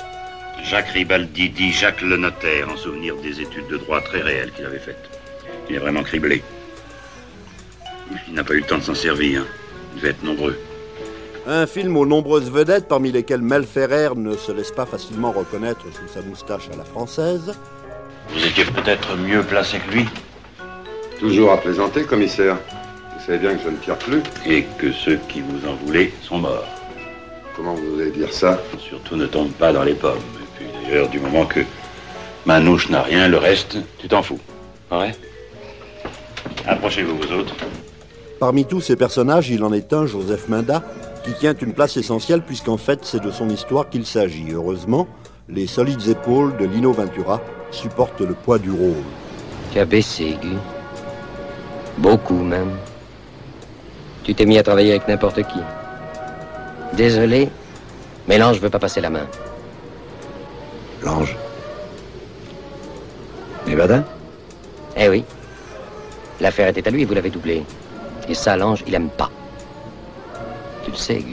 Jacques 0.64 0.90
Ribaldi 0.90 1.50
dit 1.50 1.72
Jacques 1.72 2.02
le 2.02 2.18
notaire 2.18 2.70
en 2.70 2.78
souvenir 2.78 3.16
des 3.18 3.42
études 3.42 3.68
de 3.68 3.78
droit 3.78 4.02
très 4.02 4.22
réelles 4.22 4.52
qu'il 4.52 4.66
avait 4.66 4.80
faites. 4.80 5.10
Il 5.70 5.76
est 5.76 5.80
vraiment 5.80 6.04
criblé. 6.04 6.44
Il 8.28 8.34
n'a 8.34 8.44
pas 8.44 8.54
eu 8.54 8.60
le 8.60 8.66
temps 8.66 8.78
de 8.78 8.84
s'en 8.84 8.96
servir. 8.96 9.46
Il 9.94 10.02
devait 10.02 10.12
être 10.12 10.24
nombreux. 10.24 10.58
Un 11.48 11.66
film 11.66 11.98
aux 11.98 12.06
nombreuses 12.06 12.52
vedettes, 12.52 12.88
parmi 12.88 13.12
lesquelles 13.12 13.42
Mel 13.42 13.64
Ferrer 13.64 14.10
ne 14.16 14.36
se 14.36 14.52
laisse 14.52 14.72
pas 14.72 14.86
facilement 14.86 15.32
reconnaître 15.32 15.82
sous 15.82 16.14
sa 16.14 16.22
moustache 16.22 16.70
à 16.72 16.78
la 16.78 16.84
française. 16.84 17.54
Vous 18.30 18.46
étiez 18.46 18.66
peut-être 18.66 19.18
mieux 19.18 19.42
placé 19.42 19.80
que 19.80 19.92
lui. 19.92 20.06
Toujours 21.20 21.52
à 21.52 21.58
plaisanter, 21.58 22.04
commissaire. 22.04 22.58
Vous 23.18 23.26
savez 23.26 23.40
bien 23.40 23.56
que 23.56 23.64
je 23.64 23.70
ne 23.70 23.78
tire 23.78 23.98
plus. 23.98 24.22
Et 24.46 24.66
que 24.78 24.92
ceux 24.92 25.20
qui 25.28 25.42
vous 25.42 25.68
en 25.68 25.74
voulaient 25.84 26.12
sont 26.22 26.38
morts. 26.38 26.68
Comment 27.56 27.74
vous 27.74 28.00
allez 28.00 28.12
dire 28.12 28.32
ça? 28.32 28.62
Surtout 28.80 29.16
ne 29.16 29.26
tombe 29.26 29.52
pas 29.52 29.74
dans 29.74 29.84
les 29.84 29.96
pommes. 29.96 30.18
Et 30.18 30.58
puis 30.58 30.68
d'ailleurs, 30.84 31.10
du 31.10 31.20
moment 31.20 31.46
que 31.46 31.62
Manouche 32.46 32.90
n'a 32.90 33.02
rien, 33.02 33.28
le 33.28 33.38
reste, 33.38 33.78
tu 33.98 34.08
t'en 34.08 34.22
fous. 34.22 34.40
Ouais 34.92 35.16
Approchez-vous, 36.68 37.18
vous 37.18 37.34
autres. 37.34 37.56
Parmi 38.40 38.66
tous 38.66 38.82
ces 38.82 38.96
personnages, 38.96 39.50
il 39.50 39.64
en 39.64 39.74
est 39.74 39.94
un, 39.94 40.06
Joseph 40.06 40.48
Minda, 40.48 40.84
qui 41.24 41.34
tient 41.34 41.54
une 41.54 41.74
place 41.74 41.98
essentielle 41.98 42.42
puisqu'en 42.42 42.78
fait 42.78 43.00
c'est 43.04 43.22
de 43.22 43.32
son 43.32 43.50
histoire 43.50 43.90
qu'il 43.90 44.06
s'agit. 44.06 44.52
Heureusement, 44.52 45.08
les 45.50 45.68
solides 45.68 46.08
épaules 46.08 46.56
de 46.58 46.66
Lino 46.66 46.92
Ventura 46.92 47.42
supportent 47.72 48.22
le 48.22 48.34
poids 48.34 48.60
du 48.60 48.72
rôle. 48.72 49.04
Tu 49.72 49.80
as 49.80 49.86
baissé, 49.86 50.38
Guy. 50.42 50.58
Beaucoup 51.98 52.42
même. 52.42 52.72
Tu 54.24 54.34
t'es 54.34 54.46
mis 54.46 54.58
à 54.58 54.64
travailler 54.64 54.92
avec 54.92 55.08
n'importe 55.08 55.42
qui. 55.44 55.60
Désolé, 56.94 57.50
mais 58.28 58.38
l'ange 58.38 58.60
veut 58.60 58.70
pas 58.70 58.80
passer 58.80 59.02
la 59.02 59.10
main. 59.10 59.28
L'ange. 61.04 61.36
Nevada 63.68 64.04
Eh 64.98 65.10
oui. 65.10 65.24
L'affaire 66.40 66.68
était 66.68 66.88
à 66.88 66.92
lui, 66.92 67.06
vous 67.06 67.14
l'avez 67.14 67.30
doublé. 67.30 67.64
Et 68.28 68.34
ça, 68.34 68.58
l'ange, 68.58 68.84
il 68.88 68.94
aime 68.96 69.10
pas. 69.10 69.32
Tu 70.84 70.92
le 70.92 70.98
sais. 70.98 71.24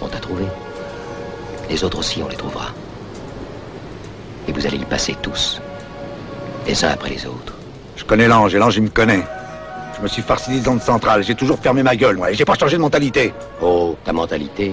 On 0.00 0.08
t'a 0.08 0.18
trouvé. 0.18 0.44
Les 1.68 1.84
autres 1.84 1.98
aussi, 1.98 2.22
on 2.22 2.28
les 2.28 2.36
trouvera. 2.36 2.68
Et 4.48 4.52
vous 4.52 4.66
allez 4.66 4.78
y 4.78 4.84
passer 4.84 5.16
tous. 5.22 5.60
Les 6.66 6.84
uns 6.84 6.90
après 6.90 7.10
les 7.10 7.26
autres. 7.26 7.54
Je 7.96 8.04
connais 8.04 8.28
l'ange 8.28 8.54
et 8.54 8.58
l'ange 8.58 8.76
il 8.76 8.82
me 8.82 8.88
connaît. 8.88 9.24
Je 9.96 10.02
me 10.02 10.08
suis 10.08 10.22
farci 10.22 10.58
des 10.58 10.66
ondes 10.68 10.80
centrales, 10.80 11.22
j'ai 11.22 11.34
toujours 11.34 11.58
fermé 11.58 11.82
ma 11.82 11.94
gueule, 11.94 12.16
moi, 12.16 12.30
et 12.30 12.34
j'ai 12.34 12.44
pas 12.46 12.54
changé 12.54 12.76
de 12.76 12.82
mentalité. 12.82 13.34
Oh, 13.60 13.96
ta 14.04 14.12
mentalité. 14.12 14.72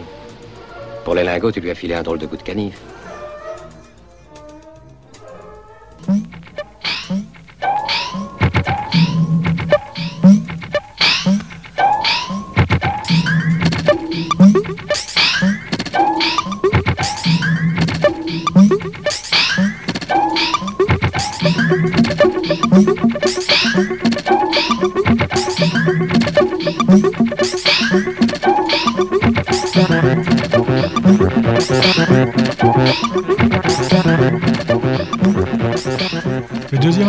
Pour 1.03 1.15
les 1.15 1.23
lingots, 1.23 1.51
tu 1.51 1.60
lui 1.60 1.69
as 1.69 1.75
filé 1.75 1.95
un 1.95 2.03
drôle 2.03 2.17
de 2.17 2.25
coup 2.25 2.38
de 2.38 2.43
canif. 2.43 2.80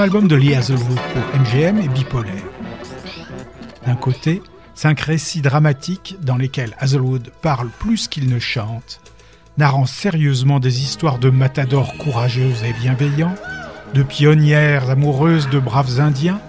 Album 0.09 0.27
de 0.27 0.37
Lee 0.37 0.55
Hazelwood 0.55 0.99
pour 1.12 1.38
MGM 1.38 1.81
est 1.81 1.88
bipolaire. 1.88 2.49
D'un 3.85 3.94
côté, 3.94 4.42
cinq 4.75 5.01
récits 5.01 5.42
dramatiques 5.42 6.16
dans 6.23 6.38
lesquels 6.38 6.75
Hazelwood 6.79 7.31
parle 7.42 7.68
plus 7.68 8.09
qu'il 8.09 8.31
ne 8.31 8.38
chante, 8.38 9.03
narrant 9.59 9.85
sérieusement 9.85 10.61
des 10.61 10.81
histoires 10.83 11.18
de 11.18 11.29
matadors 11.29 11.94
courageuses 11.99 12.64
et 12.64 12.73
bienveillants, 12.73 13.35
de 13.92 14.03
pionnières 14.03 14.88
amoureuses 14.88 15.51
de 15.51 15.59
braves 15.59 16.01
indiens 16.01 16.40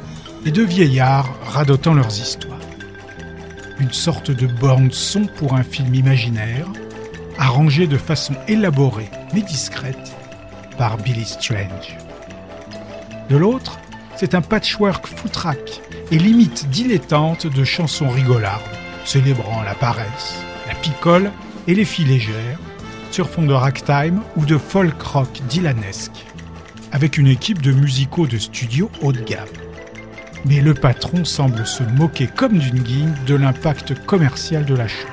et 0.45 0.51
de 0.51 0.63
vieillards 0.63 1.29
radotant 1.43 1.93
leurs 1.93 2.17
histoires. 2.17 2.61
Une 3.77 3.91
sorte 3.91 4.31
de 4.31 4.47
bande 4.47 4.93
son 4.93 5.25
pour 5.25 5.55
un 5.55 5.63
film 5.63 5.93
imaginaire, 5.93 6.67
arrangé 7.37 7.87
de 7.87 7.97
façon 7.97 8.35
élaborée 8.47 9.11
mais 9.33 9.41
discrète 9.41 10.15
par 10.77 10.95
Billy 10.95 11.25
Strange. 11.25 11.97
De 13.29 13.37
l'autre, 13.37 13.79
c'est 14.15 14.33
un 14.33 14.41
patchwork 14.41 15.05
foutraque 15.05 15.81
et 16.11 16.17
limite 16.17 16.67
dilettante 16.69 17.45
de 17.45 17.63
chansons 17.63 18.09
rigolardes, 18.09 18.63
célébrant 19.05 19.61
la 19.61 19.75
paresse, 19.75 20.43
la 20.67 20.73
picole 20.73 21.31
et 21.67 21.75
les 21.75 21.85
filles 21.85 22.05
légères, 22.05 22.59
sur 23.11 23.29
fond 23.29 23.43
de 23.43 23.53
ragtime 23.53 24.21
ou 24.35 24.45
de 24.45 24.57
folk 24.57 24.99
rock 25.01 25.41
dylanesque, 25.47 26.25
avec 26.91 27.19
une 27.19 27.27
équipe 27.27 27.61
de 27.61 27.71
musicaux 27.71 28.25
de 28.25 28.39
studio 28.39 28.89
haut 29.01 29.13
de 29.13 29.21
gamme. 29.21 29.47
Mais 30.45 30.61
le 30.61 30.73
patron 30.73 31.23
semble 31.23 31.67
se 31.67 31.83
moquer 31.83 32.27
comme 32.27 32.57
d'une 32.57 32.81
guigne 32.81 33.13
de 33.27 33.35
l'impact 33.35 34.05
commercial 34.05 34.65
de 34.65 34.75
la 34.75 34.87
chose. 34.87 35.05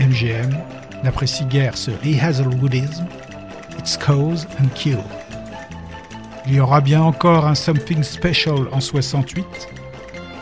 MGM 0.00 0.56
n'apprécie 1.02 1.44
guère 1.44 1.76
ce 1.76 1.90
Lee 2.02 2.18
Hazelwoodisme, 2.18 3.06
It's 3.78 3.98
Cause 3.98 4.46
and 4.60 4.68
Kill. 4.74 4.98
Il 6.46 6.54
y 6.54 6.60
aura 6.60 6.80
bien 6.80 7.02
encore 7.02 7.46
un 7.46 7.54
Something 7.54 8.02
Special 8.02 8.68
en 8.70 8.80
68, 8.80 9.46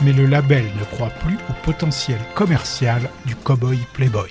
mais 0.01 0.11
le 0.11 0.25
label 0.25 0.65
ne 0.79 0.83
croit 0.95 1.11
plus 1.25 1.37
au 1.49 1.53
potentiel 1.63 2.19
commercial 2.35 3.09
du 3.25 3.35
cowboy 3.35 3.79
playboy. 3.93 4.29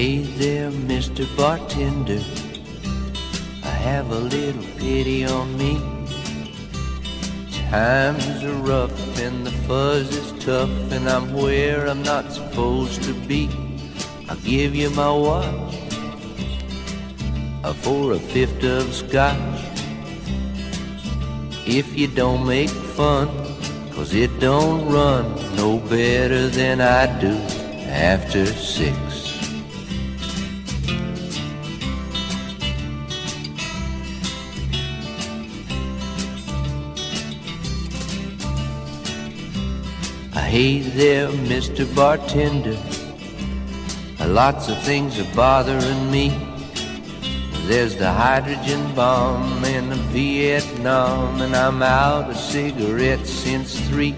There, 0.00 0.70
Mr. 0.70 1.26
Bartender. 1.36 2.24
I 3.62 3.68
have 3.68 4.10
a 4.10 4.18
little 4.18 4.64
pity 4.78 5.26
on 5.26 5.54
me. 5.58 5.99
Times 7.70 8.42
are 8.42 8.52
rough 8.54 9.20
and 9.20 9.46
the 9.46 9.52
fuzz 9.68 10.10
is 10.16 10.44
tough, 10.44 10.68
and 10.90 11.08
I'm 11.08 11.32
where 11.32 11.86
I'm 11.86 12.02
not 12.02 12.32
supposed 12.32 13.04
to 13.04 13.14
be. 13.14 13.48
I'll 14.28 14.34
give 14.38 14.74
you 14.74 14.90
my 14.90 15.12
watch 15.12 15.76
uh, 17.62 17.72
for 17.74 18.14
a 18.14 18.18
fifth 18.18 18.64
of 18.64 18.92
scotch. 18.92 19.38
If 21.64 21.96
you 21.96 22.08
don't 22.08 22.44
make 22.44 22.70
fun, 22.70 23.28
cause 23.92 24.14
it 24.14 24.40
don't 24.40 24.90
run 24.92 25.24
no 25.54 25.78
better 25.78 26.48
than 26.48 26.80
I 26.80 27.06
do 27.20 27.36
after 27.86 28.46
six. 28.46 29.09
Hey 40.50 40.80
there, 40.80 41.28
Mr. 41.28 41.86
Bartender. 41.94 42.76
Lots 44.18 44.68
of 44.68 44.82
things 44.82 45.16
are 45.20 45.34
bothering 45.36 46.10
me. 46.10 46.30
There's 47.68 47.94
the 47.94 48.10
hydrogen 48.10 48.92
bomb 48.96 49.64
and 49.64 49.92
the 49.92 50.02
Vietnam, 50.10 51.40
and 51.40 51.54
I'm 51.54 51.84
out 51.84 52.30
of 52.30 52.36
cigarettes 52.36 53.30
since 53.30 53.78
three. 53.88 54.16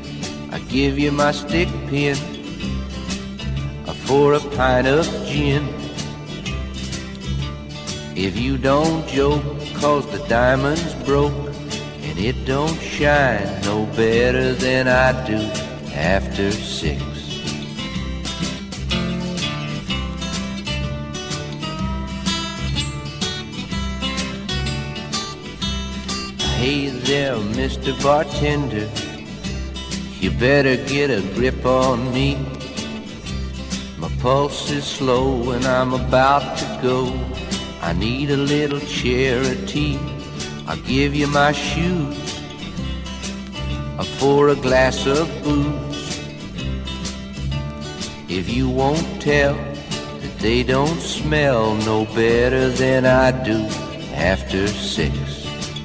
I 0.51 0.61
give 0.71 0.99
you 0.99 1.13
my 1.13 1.33
stick 1.33 1.69
pin 1.89 2.17
for 4.07 4.33
a 4.33 4.41
pint 4.57 4.87
of 4.87 5.05
gin. 5.27 5.69
If 8.17 8.39
you 8.39 8.57
don't 8.57 9.07
joke, 9.07 9.45
cause 9.75 10.07
the 10.11 10.27
diamond's 10.29 10.95
broke, 11.05 11.53
and 12.07 12.19
it 12.19 12.47
don't 12.47 12.81
shine 12.81 13.61
no 13.65 13.85
better 13.95 14.55
than 14.55 14.89
I 14.89 15.27
do 15.27 15.62
after 15.95 16.51
six. 16.51 17.03
Hey 26.57 26.89
there, 26.89 27.37
Mr. 27.37 27.93
Bartender. 28.03 28.89
You 30.21 30.31
better 30.31 30.77
get 30.77 31.11
a 31.11 31.21
grip 31.35 31.67
on 31.67 32.13
me. 32.15 32.37
My 33.99 34.09
pulse 34.21 34.71
is 34.71 34.85
slow 34.85 35.51
and 35.51 35.65
I'm 35.65 35.93
about 35.93 36.57
to 36.59 36.79
go. 36.83 37.13
I 37.81 37.93
need 37.93 38.31
a 38.31 38.37
little 38.37 38.81
charity. 38.81 39.99
I'll 40.69 40.81
give 40.83 41.15
you 41.15 41.27
my 41.27 41.51
shoes 41.53 42.32
for 44.23 44.51
a 44.51 44.55
glass 44.55 45.05
of 45.05 45.27
booze. 45.43 46.17
If 48.29 48.49
you 48.49 48.71
won't 48.71 49.21
tell 49.21 49.55
that 49.55 50.39
they 50.39 50.63
don't 50.63 51.01
smell 51.01 51.75
no 51.75 52.05
better 52.15 52.69
than 52.69 53.05
I 53.05 53.33
do 53.43 53.59
after 54.15 54.69
six. 54.69 55.13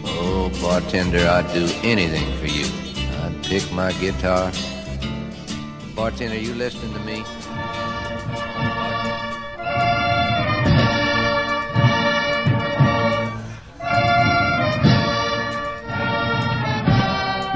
Oh, 0.05 0.51
bartender, 0.61 1.27
I'd 1.27 1.51
do 1.51 1.65
anything 1.81 2.29
for 2.37 2.45
you. 2.45 2.67
I'd 3.23 3.43
pick 3.43 3.63
my 3.73 3.91
guitar. 3.93 4.51
Bartender, 5.95 6.37
you 6.37 6.53
listening 6.53 6.93
to 6.93 6.99
me? 6.99 7.23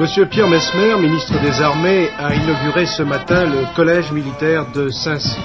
Monsieur 0.02 0.26
Pierre 0.26 0.48
Mesmer, 0.48 0.98
ministre 1.00 1.40
des 1.44 1.62
Armées, 1.62 2.10
a 2.18 2.34
inauguré 2.34 2.88
ce 2.88 3.04
matin 3.04 3.46
le 3.46 3.76
collège 3.76 4.12
militaire 4.12 4.66
de 4.72 4.90
Saint-Cy. 4.90 5.38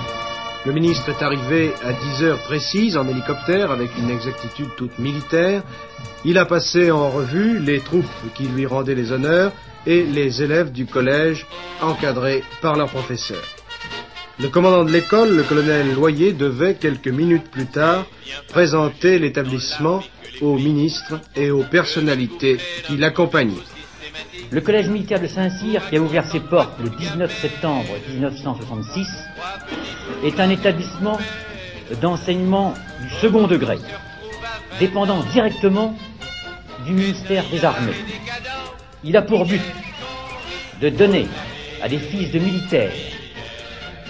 Le 0.64 0.72
ministre 0.72 1.10
est 1.10 1.22
arrivé 1.22 1.74
à 1.84 1.92
10 1.92 2.22
heures 2.22 2.38
précises 2.38 2.96
en 2.96 3.06
hélicoptère 3.06 3.70
avec 3.70 3.90
une 3.98 4.08
exactitude 4.08 4.70
toute 4.78 4.98
militaire. 4.98 5.62
Il 6.24 6.38
a 6.38 6.46
passé 6.46 6.90
en 6.90 7.10
revue 7.10 7.58
les 7.58 7.80
troupes 7.80 8.06
qui 8.34 8.44
lui 8.44 8.64
rendaient 8.64 8.94
les 8.94 9.12
honneurs 9.12 9.52
et 9.84 10.04
les 10.04 10.42
élèves 10.42 10.72
du 10.72 10.86
collège 10.86 11.46
encadrés 11.82 12.42
par 12.62 12.76
leurs 12.76 12.88
professeurs. 12.88 13.44
Le 14.40 14.48
commandant 14.48 14.84
de 14.84 14.90
l'école, 14.90 15.36
le 15.36 15.42
colonel 15.42 15.92
Loyer, 15.92 16.32
devait 16.32 16.76
quelques 16.76 17.08
minutes 17.08 17.50
plus 17.50 17.66
tard 17.66 18.06
présenter 18.48 19.18
l'établissement 19.18 20.02
aux 20.40 20.56
ministres 20.56 21.20
et 21.34 21.50
aux 21.50 21.64
personnalités 21.64 22.56
qui 22.86 22.96
l'accompagnaient. 22.96 23.75
Le 24.52 24.60
collège 24.60 24.88
militaire 24.88 25.20
de 25.20 25.26
Saint-Cyr, 25.26 25.88
qui 25.88 25.96
a 25.96 26.00
ouvert 26.00 26.24
ses 26.30 26.38
portes 26.38 26.78
le 26.80 26.88
19 26.88 27.40
septembre 27.40 27.90
1966, 28.08 29.08
est 30.24 30.38
un 30.38 30.50
établissement 30.50 31.18
d'enseignement 32.00 32.74
du 33.02 33.10
second 33.16 33.48
degré, 33.48 33.78
dépendant 34.78 35.20
directement 35.32 35.96
du 36.84 36.92
ministère 36.92 37.44
des 37.50 37.64
Armées. 37.64 37.96
Il 39.02 39.16
a 39.16 39.22
pour 39.22 39.46
but 39.46 39.62
de 40.80 40.90
donner 40.90 41.26
à 41.82 41.88
des 41.88 41.98
fils 41.98 42.30
de 42.30 42.38
militaires 42.38 42.92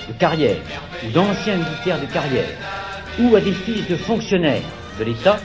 de 0.08 0.12
carrière 0.12 0.58
ou 1.04 1.10
d'anciens 1.12 1.56
militaires 1.56 2.00
de 2.00 2.06
carrière 2.06 2.48
ou 3.18 3.34
à 3.34 3.40
des 3.40 3.52
fils 3.52 3.88
de 3.88 3.96
fonctionnaires 3.96 4.62
de 4.98 5.04
l'État 5.04 5.38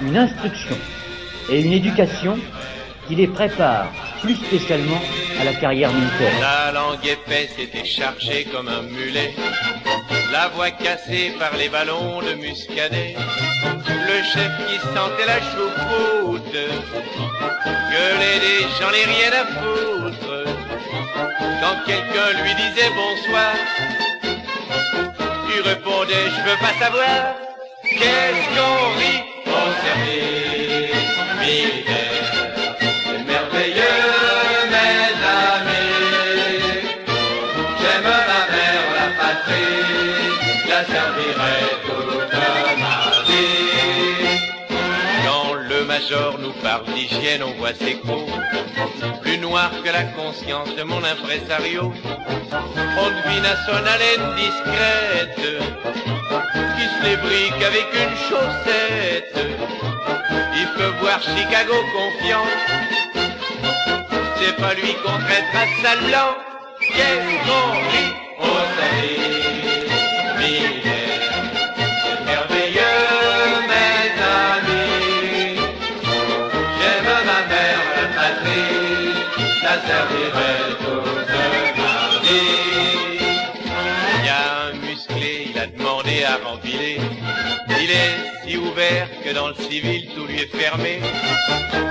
une 0.00 0.16
instruction 0.16 0.76
et 1.50 1.60
une 1.60 1.72
éducation 1.72 2.38
qui 3.06 3.14
les 3.14 3.26
prépare 3.26 3.86
plus 4.22 4.36
spécialement 4.36 5.00
à 5.40 5.44
la 5.44 5.52
carrière 5.54 5.92
militaire. 5.92 6.32
La 6.40 6.72
langue 6.72 7.04
épaisse 7.04 7.54
était 7.58 7.84
chargée 7.84 8.46
comme 8.52 8.68
un 8.68 8.82
mulet, 8.82 9.34
la 10.32 10.48
voix 10.48 10.70
cassée 10.70 11.32
par 11.38 11.56
les 11.56 11.68
ballons 11.68 12.20
de 12.22 12.34
muscadet, 12.34 13.16
le 13.86 14.22
chef 14.32 14.50
qui 14.66 14.78
sentait 14.78 15.26
la 15.26 15.40
choucroute, 15.40 16.56
gueulait 17.92 18.40
des 18.40 18.66
j'en 18.80 18.90
ai 18.90 19.04
rien 19.04 19.32
à 19.32 19.44
foutre. 19.46 20.44
Quand 21.60 21.76
quelqu'un 21.86 22.42
lui 22.42 22.54
disait 22.54 22.90
bonsoir, 22.94 23.54
tu 25.48 25.60
répondais 25.62 26.24
je 26.36 26.50
veux 26.50 26.58
pas 26.60 26.84
savoir, 26.84 27.34
qu'est-ce 27.82 28.46
qu'on 28.56 28.98
rit 28.98 29.22
au 29.46 29.64
service 29.84 30.94
militaire. 31.40 32.13
Major 46.04 46.38
nous 46.38 46.52
parle 46.62 46.84
d'hygiène, 46.94 47.42
on 47.42 47.52
voit 47.58 47.74
ses 47.74 47.94
crocs, 47.98 48.28
plus 49.22 49.38
noirs 49.38 49.70
que 49.82 49.90
la 49.90 50.04
conscience 50.04 50.74
de 50.76 50.82
mon 50.82 51.02
impresario. 51.04 51.92
On 52.52 53.08
devine 53.08 53.46
à 53.46 53.56
son 53.66 53.86
haleine 53.86 54.34
discrète, 54.36 55.40
qui 56.76 56.84
se 56.84 57.04
lébrique 57.04 57.62
avec 57.62 57.86
une 57.94 58.16
chaussette. 58.28 59.36
Il 60.56 60.68
peut 60.76 60.94
voir 61.00 61.20
Chicago 61.22 61.74
confiant. 61.92 62.46
C'est 64.36 64.56
pas 64.56 64.74
lui 64.74 64.94
qu'on 65.02 65.18
traitera 65.18 65.64
sale 65.82 66.04
blanc. 66.06 66.36
Qu'est-ce 66.94 67.46
qu'on 67.46 67.72
rit 67.90 68.14
au 68.40 69.43
que 88.74 89.32
dans 89.32 89.48
le 89.48 89.54
civil 89.54 90.08
tout 90.14 90.26
lui 90.26 90.40
est 90.40 90.56
fermé. 90.56 91.00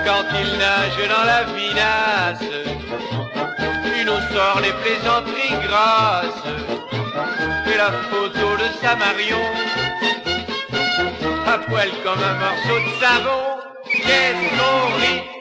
Quand 0.06 0.26
il 0.38 0.58
nage 0.58 1.08
dans 1.08 1.24
la 1.24 1.44
vinasse, 1.44 2.44
il 3.98 4.06
nous 4.06 4.36
sort 4.36 4.60
les 4.62 4.74
plaisanteries 4.84 5.66
grasses. 5.66 6.44
Et 7.74 7.78
la 7.78 7.92
photo 8.10 8.58
de 8.58 8.68
sa 8.82 8.96
Marion, 8.96 9.38
à 11.48 11.58
poil 11.60 11.90
comme 12.04 12.22
un 12.22 12.34
morceau 12.34 12.80
de 12.80 13.00
savon. 13.00 13.44
Qu'est-ce 13.86 14.50
qu'on 14.58 14.98
rit 14.98 15.34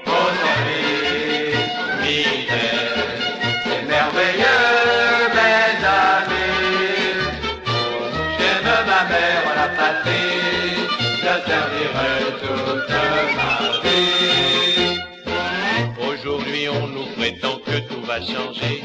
changer. 18.20 18.82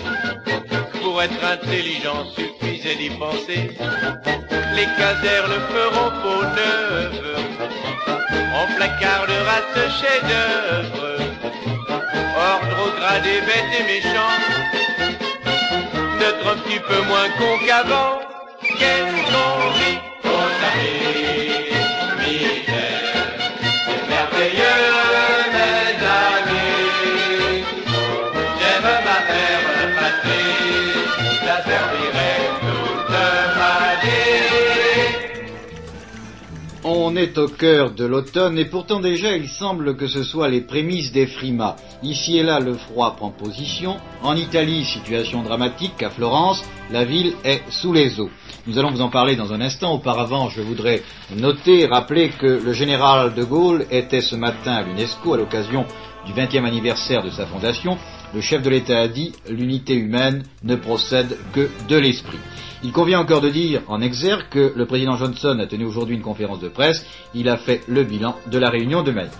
Pour 1.01 1.21
être 1.21 1.43
intelligent, 1.43 2.25
suffisait 2.35 2.95
d'y 2.95 3.09
penser. 3.09 3.71
Les 4.75 4.87
casernes 4.97 5.59
feront 5.73 6.11
peau 6.21 6.41
neuve. 6.59 7.37
On 8.59 8.75
placardera 8.75 9.57
ce 9.73 9.83
chef-d'œuvre. 9.99 11.17
Ordre 12.53 12.77
au 12.85 12.99
gradé 12.99 13.41
bêtes 13.41 13.73
et 13.79 13.83
méchants. 13.83 14.37
D'être 16.19 16.47
un 16.47 16.57
petit 16.57 16.79
peu 16.79 17.01
moins 17.03 17.29
con 17.37 17.65
qu'avant. 17.65 18.19
Qu'est-ce 18.79 19.31
qu'on 19.31 19.69
rit? 19.73 20.07
On 36.89 37.17
est 37.17 37.38
au 37.38 37.50
cœur 37.50 37.91
de 37.91 38.06
l'automne 38.06 38.58
et 38.58 38.63
pourtant 38.63 39.02
déjà 39.02 39.36
il 39.36 39.50
semble 39.50 39.97
que 39.97 40.08
ce 40.08 40.23
soit 40.23 40.47
les 40.47 40.62
prémices 40.62 41.12
des 41.12 41.28
frimas. 41.28 41.76
Ici 42.02 42.38
et 42.38 42.43
là 42.43 42.62
le 42.62 42.76
froid 42.76 43.13
prend 43.17 43.30
position. 43.30 43.97
En 44.23 44.38
Italie, 44.38 44.86
situation 44.86 45.43
dramatique. 45.43 46.02
À 46.02 46.10
Florence, 46.10 46.63
la 46.89 47.04
ville 47.04 47.34
est 47.43 47.62
sous 47.69 47.91
les 47.91 48.21
eaux. 48.21 48.30
Nous 48.67 48.80
allons 48.80 48.91
vous 48.91 49.02
en 49.02 49.10
parler 49.10 49.36
dans 49.36 49.52
un 49.52 49.60
instant. 49.60 49.95
Auparavant, 49.95 50.47
je 50.47 50.62
voudrais 50.62 51.02
noter, 51.36 51.88
rappeler 51.88 52.30
que 52.30 52.62
le 52.63 52.71
général 52.71 53.34
de 53.34 53.43
Gaulle 53.43 53.86
était 53.91 54.21
ce 54.21 54.38
matin 54.38 54.71
à 54.71 54.84
l'UNESCO 54.84 55.34
à 55.34 55.38
l'occasion 55.38 55.86
du 56.26 56.32
20e 56.32 56.63
anniversaire 56.63 57.21
de 57.21 57.30
sa 57.30 57.45
fondation. 57.47 57.97
Le 58.34 58.39
chef 58.39 58.62
de 58.62 58.69
l'État 58.69 59.00
a 59.00 59.10
dit 59.10 59.34
l'unité 59.50 59.93
humaine 59.93 60.43
ne 60.63 60.78
procède 60.78 61.38
que 61.52 61.69
de 61.89 61.97
l'esprit. 61.97 62.39
Il 62.83 62.91
convient 62.91 63.19
encore 63.19 63.41
de 63.41 63.49
dire 63.49 63.81
en 63.87 64.01
exergue 64.01 64.49
que 64.49 64.73
le 64.75 64.85
président 64.85 65.17
Johnson 65.17 65.57
a 65.59 65.65
tenu 65.65 65.85
aujourd'hui 65.85 66.15
une 66.15 66.21
conférence 66.21 66.59
de 66.59 66.69
presse. 66.69 67.05
Il 67.33 67.49
a 67.49 67.57
fait 67.57 67.81
le 67.87 68.03
bilan 68.03 68.35
de 68.45 68.57
la 68.59 68.69
réunion 68.69 69.01
de 69.01 69.11
Maïs. 69.11 69.31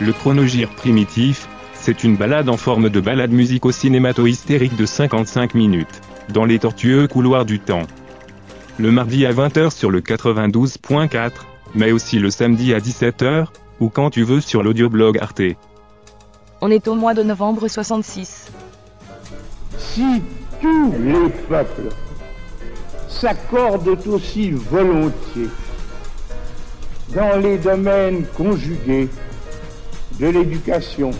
Le 0.00 0.14
chronogire 0.14 0.70
primitif, 0.70 1.46
c'est 1.74 2.04
une 2.04 2.16
balade 2.16 2.48
en 2.48 2.56
forme 2.56 2.88
de 2.88 3.00
balade 3.00 3.32
musico-cinémato-hystérique 3.32 4.74
de 4.74 4.86
55 4.86 5.54
minutes, 5.54 6.00
dans 6.30 6.46
les 6.46 6.58
tortueux 6.58 7.06
couloirs 7.06 7.44
du 7.44 7.60
temps. 7.60 7.82
Le 8.78 8.90
mardi 8.90 9.26
à 9.26 9.32
20h 9.32 9.70
sur 9.70 9.90
le 9.90 10.00
92.4, 10.00 11.32
mais 11.74 11.92
aussi 11.92 12.18
le 12.18 12.30
samedi 12.30 12.72
à 12.72 12.78
17h, 12.78 13.48
ou 13.78 13.90
quand 13.90 14.08
tu 14.08 14.22
veux 14.22 14.40
sur 14.40 14.62
l'audioblog 14.62 15.18
Arte. 15.18 15.42
On 16.62 16.70
est 16.70 16.88
au 16.88 16.94
mois 16.94 17.12
de 17.12 17.22
novembre 17.22 17.68
66. 17.68 18.50
Si 19.76 20.22
tous 20.62 20.94
les 20.98 21.28
peuples 21.46 21.90
s'accordent 23.06 23.98
aussi 24.06 24.50
volontiers 24.50 25.50
dans 27.14 27.36
les 27.36 27.58
domaines 27.58 28.24
conjugués 28.34 29.10
de 30.20 30.26
l'éducation, 30.28 31.10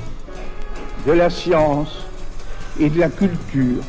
de 1.07 1.13
la 1.13 1.31
science 1.31 2.07
et 2.79 2.91
de 2.91 3.01
la 3.01 3.09
culture, 3.09 3.83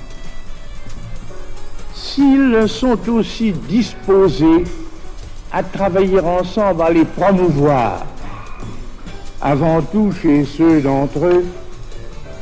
s'ils 1.94 2.68
sont 2.68 3.10
aussi 3.10 3.52
disposés 3.52 4.64
à 5.52 5.64
travailler 5.64 6.20
ensemble, 6.20 6.82
à 6.82 6.90
les 6.90 7.06
promouvoir, 7.06 8.06
avant 9.42 9.82
tout 9.82 10.12
chez 10.22 10.46
ceux 10.46 10.82
d'entre 10.82 11.26
eux 11.26 11.46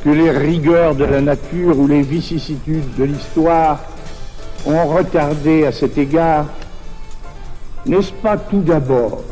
que 0.04 0.10
les 0.10 0.30
rigueurs 0.30 0.94
de 0.94 1.04
la 1.04 1.20
nature 1.20 1.78
ou 1.78 1.86
les 1.86 2.02
vicissitudes 2.02 2.94
de 2.96 3.04
l'histoire 3.04 3.80
ont 4.64 4.86
retardé 4.86 5.66
à 5.66 5.72
cet 5.72 5.98
égard, 5.98 6.46
n'est-ce 7.86 8.12
pas 8.12 8.36
tout 8.36 8.60
d'abord 8.60 9.22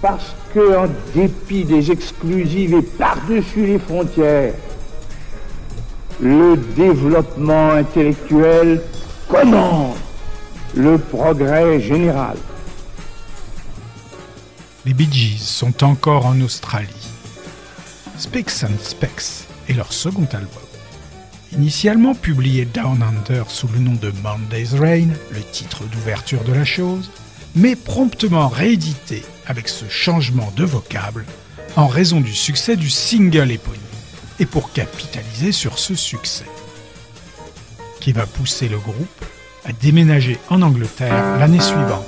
parce 0.00 0.34
que, 0.54 0.76
en 0.76 0.88
dépit 1.14 1.64
des 1.64 1.90
exclusives 1.90 2.74
et 2.74 2.82
par-dessus 2.82 3.66
les 3.66 3.78
frontières, 3.78 4.54
le 6.20 6.56
développement 6.76 7.72
intellectuel 7.72 8.80
commande 9.28 9.96
le 10.74 10.98
progrès 10.98 11.80
général. 11.80 12.36
Les 14.86 14.94
Bee 14.94 15.08
Gees 15.10 15.38
sont 15.38 15.82
encore 15.84 16.26
en 16.26 16.40
Australie. 16.40 17.08
Specs 18.16 18.64
and 18.64 18.78
Specs 18.80 19.46
est 19.68 19.72
leur 19.72 19.92
second 19.92 20.28
album. 20.32 20.62
Initialement 21.52 22.14
publié 22.14 22.64
Down 22.64 23.02
Under 23.02 23.48
sous 23.50 23.68
le 23.68 23.78
nom 23.78 23.94
de 23.94 24.12
Monday's 24.22 24.74
Rain, 24.74 25.08
le 25.30 25.40
titre 25.40 25.84
d'ouverture 25.84 26.42
de 26.44 26.52
la 26.52 26.64
chose, 26.64 27.10
mais 27.54 27.76
promptement 27.76 28.48
réédité 28.48 29.22
avec 29.46 29.68
ce 29.68 29.88
changement 29.88 30.52
de 30.56 30.64
vocable 30.64 31.24
en 31.76 31.86
raison 31.86 32.20
du 32.20 32.32
succès 32.32 32.76
du 32.76 32.90
single 32.90 33.50
éponyme 33.50 33.80
et 34.40 34.46
pour 34.46 34.72
capitaliser 34.72 35.52
sur 35.52 35.78
ce 35.78 35.94
succès, 35.94 36.46
qui 38.00 38.12
va 38.12 38.26
pousser 38.26 38.68
le 38.68 38.78
groupe 38.78 39.24
à 39.64 39.72
déménager 39.72 40.38
en 40.50 40.62
Angleterre 40.62 41.38
l'année 41.38 41.60
suivante. 41.60 42.04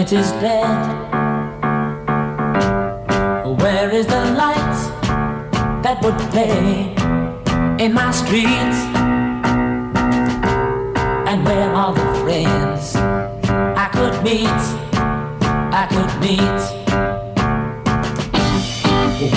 It 0.00 0.12
is 0.14 0.30
dead. 0.40 0.64
Where 3.60 3.90
is 3.90 4.06
the 4.06 4.24
light 4.42 4.78
that 5.82 6.02
would 6.02 6.18
play 6.32 6.94
in 7.84 7.92
my 7.92 8.10
streets? 8.10 8.78
And 11.28 11.44
where 11.44 11.70
are 11.80 11.92
the 11.92 12.06
friends 12.22 12.96
I 12.96 13.90
could 13.92 14.16
meet? 14.24 14.62
I 15.80 15.84
could 15.94 16.12
meet. 16.24 16.60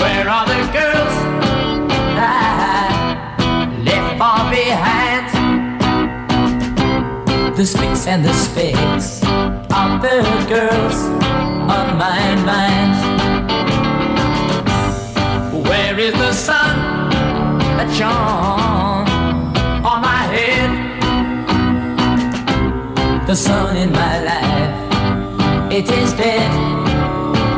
Where 0.00 0.26
are 0.36 0.46
the 0.46 0.62
girls 0.78 1.14
I 2.16 2.32
left 3.84 4.18
far 4.18 4.50
behind? 4.50 5.24
The 7.54 7.66
sticks 7.66 8.06
and 8.06 8.24
the 8.24 8.32
specks 8.32 9.13
the 10.04 10.46
girls 10.48 10.98
on 11.76 11.96
my 11.96 12.34
mind. 12.44 12.94
Where 15.66 15.98
is 15.98 16.12
the 16.12 16.32
sun 16.32 16.76
that 17.78 17.88
shone 17.98 19.08
on 19.82 20.02
my 20.02 20.24
head? 20.34 20.70
The 23.26 23.34
sun 23.34 23.76
in 23.78 23.92
my 23.92 24.16
life, 24.30 25.72
it 25.72 25.88
is 25.90 26.12
dead, 26.12 26.52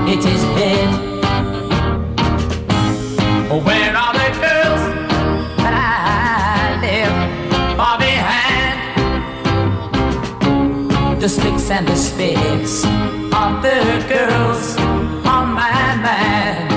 it 0.09 0.25
is 0.25 0.43
dead. 0.61 1.06
The 11.27 11.33
sticks 11.33 11.71
and 11.73 11.89
the 11.89 11.97
specks 11.97 12.85
of 12.85 13.61
the 13.61 13.81
girls 14.09 14.77
on 15.27 15.55
my 15.55 15.97
mind. 16.07 16.71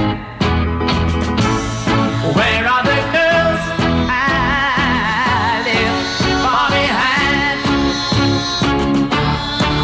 Where 2.35 2.65
are 2.73 2.83
the 2.83 3.01
girls 3.13 3.61
I 4.09 5.61
left 5.67 6.21
far 6.43 6.67
behind? 6.79 7.59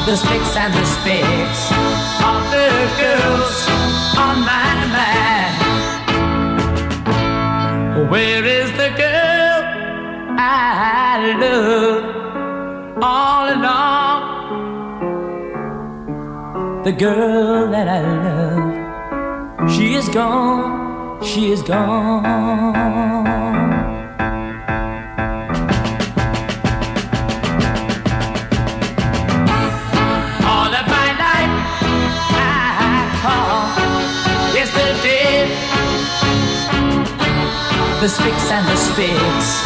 The 0.07 0.15
sticks 0.17 0.55
and 0.57 0.73
the 0.73 0.85
specks 0.97 1.61
of 2.31 2.41
the 2.55 2.69
girls 3.03 3.57
on 4.17 4.35
my 4.49 4.73
mind. 4.97 5.57
Where 8.09 8.43
is 8.43 8.71
the 8.71 8.89
girl 8.97 9.63
I 10.39 11.35
love 11.39 12.03
all 13.03 13.53
along? 13.53 13.94
The 16.85 16.91
girl 16.91 17.71
that 17.71 17.87
I 17.87 17.99
love, 18.25 19.71
she 19.71 19.95
is 19.95 20.07
gone, 20.07 21.23
she 21.23 21.51
is 21.51 21.63
gone. 21.63 22.23
All 30.45 30.71
of 30.79 30.85
my 30.97 31.09
life 31.23 31.53
I 32.29 32.53
oh, 32.93 33.17
call 33.25 34.53
yesterday 34.53 35.49
the 37.99 38.07
spicks 38.07 38.51
and 38.51 38.65
the 38.67 38.77
spicks 38.77 39.65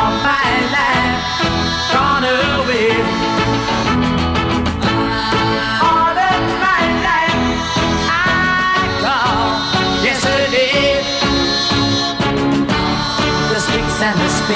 of 0.00 0.12
my 0.24 0.48
life 0.72 1.23
Le 14.46 14.50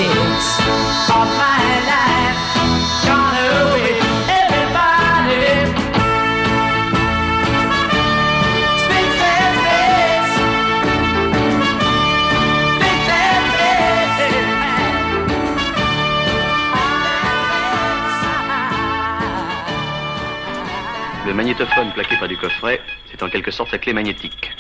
magnétophone 21.34 21.93
plaqué 21.93 22.16
près 22.16 22.28
du 22.28 22.36
coffret, 22.36 22.82
c'est 23.11 23.22
en 23.22 23.30
quelque 23.30 23.51
sorte 23.51 23.70
sa 23.70 23.78
clé 23.78 23.95
magnétique. 23.95 24.57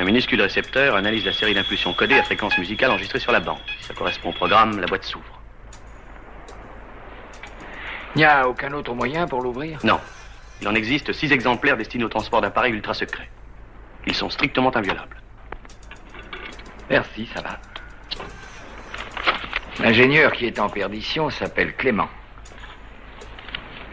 Un 0.00 0.04
minuscule 0.04 0.40
récepteur 0.40 0.96
analyse 0.96 1.26
la 1.26 1.32
série 1.34 1.52
d'impulsions 1.52 1.92
codées 1.92 2.18
à 2.18 2.22
fréquence 2.22 2.56
musicale 2.56 2.90
enregistrée 2.90 3.18
sur 3.18 3.32
la 3.32 3.40
bande. 3.40 3.58
Si 3.80 3.84
ça 3.84 3.92
correspond 3.92 4.30
au 4.30 4.32
programme, 4.32 4.80
la 4.80 4.86
boîte 4.86 5.04
s'ouvre. 5.04 5.42
Il 8.14 8.20
n'y 8.20 8.24
a 8.24 8.48
aucun 8.48 8.72
autre 8.72 8.94
moyen 8.94 9.26
pour 9.26 9.42
l'ouvrir? 9.42 9.78
Non. 9.84 10.00
Il 10.62 10.68
en 10.68 10.74
existe 10.74 11.12
six 11.12 11.30
exemplaires 11.32 11.76
destinés 11.76 12.04
au 12.04 12.08
transport 12.08 12.40
d'appareils 12.40 12.72
ultra 12.72 12.94
secrets. 12.94 13.28
Ils 14.06 14.14
sont 14.14 14.30
strictement 14.30 14.74
inviolables. 14.74 15.20
Merci, 16.88 17.28
ça 17.34 17.42
va. 17.42 17.60
L'ingénieur 19.80 20.32
qui 20.32 20.46
est 20.46 20.58
en 20.60 20.70
perdition 20.70 21.28
s'appelle 21.28 21.76
Clément. 21.76 22.08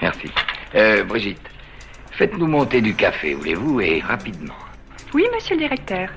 Merci. 0.01 0.31
Euh, 0.73 1.03
Brigitte, 1.03 1.49
faites-nous 2.11 2.47
monter 2.47 2.79
du 2.79 2.95
café, 2.95 3.33
voulez-vous, 3.33 3.81
et 3.81 3.99
rapidement. 3.99 4.55
Oui, 5.13 5.25
monsieur 5.33 5.55
le 5.55 5.61
directeur. 5.61 6.09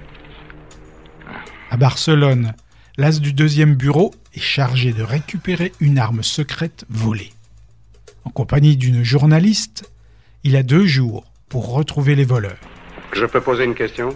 À 1.70 1.76
Barcelone, 1.76 2.55
l'as 2.97 3.20
du 3.20 3.32
deuxième 3.32 3.74
bureau 3.74 4.12
est 4.34 4.41
chargé 4.41 4.93
de 4.93 5.03
récupérer 5.03 5.72
une 5.80 5.99
arme 5.99 6.22
secrète 6.22 6.84
volée. 6.88 7.30
En 8.24 8.30
compagnie 8.30 8.76
d'une 8.76 9.05
journaliste, 9.05 9.91
il 10.43 10.57
a 10.57 10.62
deux 10.62 10.86
jours 10.86 11.24
pour 11.49 11.72
retrouver 11.72 12.14
les 12.14 12.24
voleurs. 12.24 12.59
Je 13.12 13.24
peux 13.26 13.41
poser 13.41 13.64
une 13.64 13.74
question? 13.74 14.11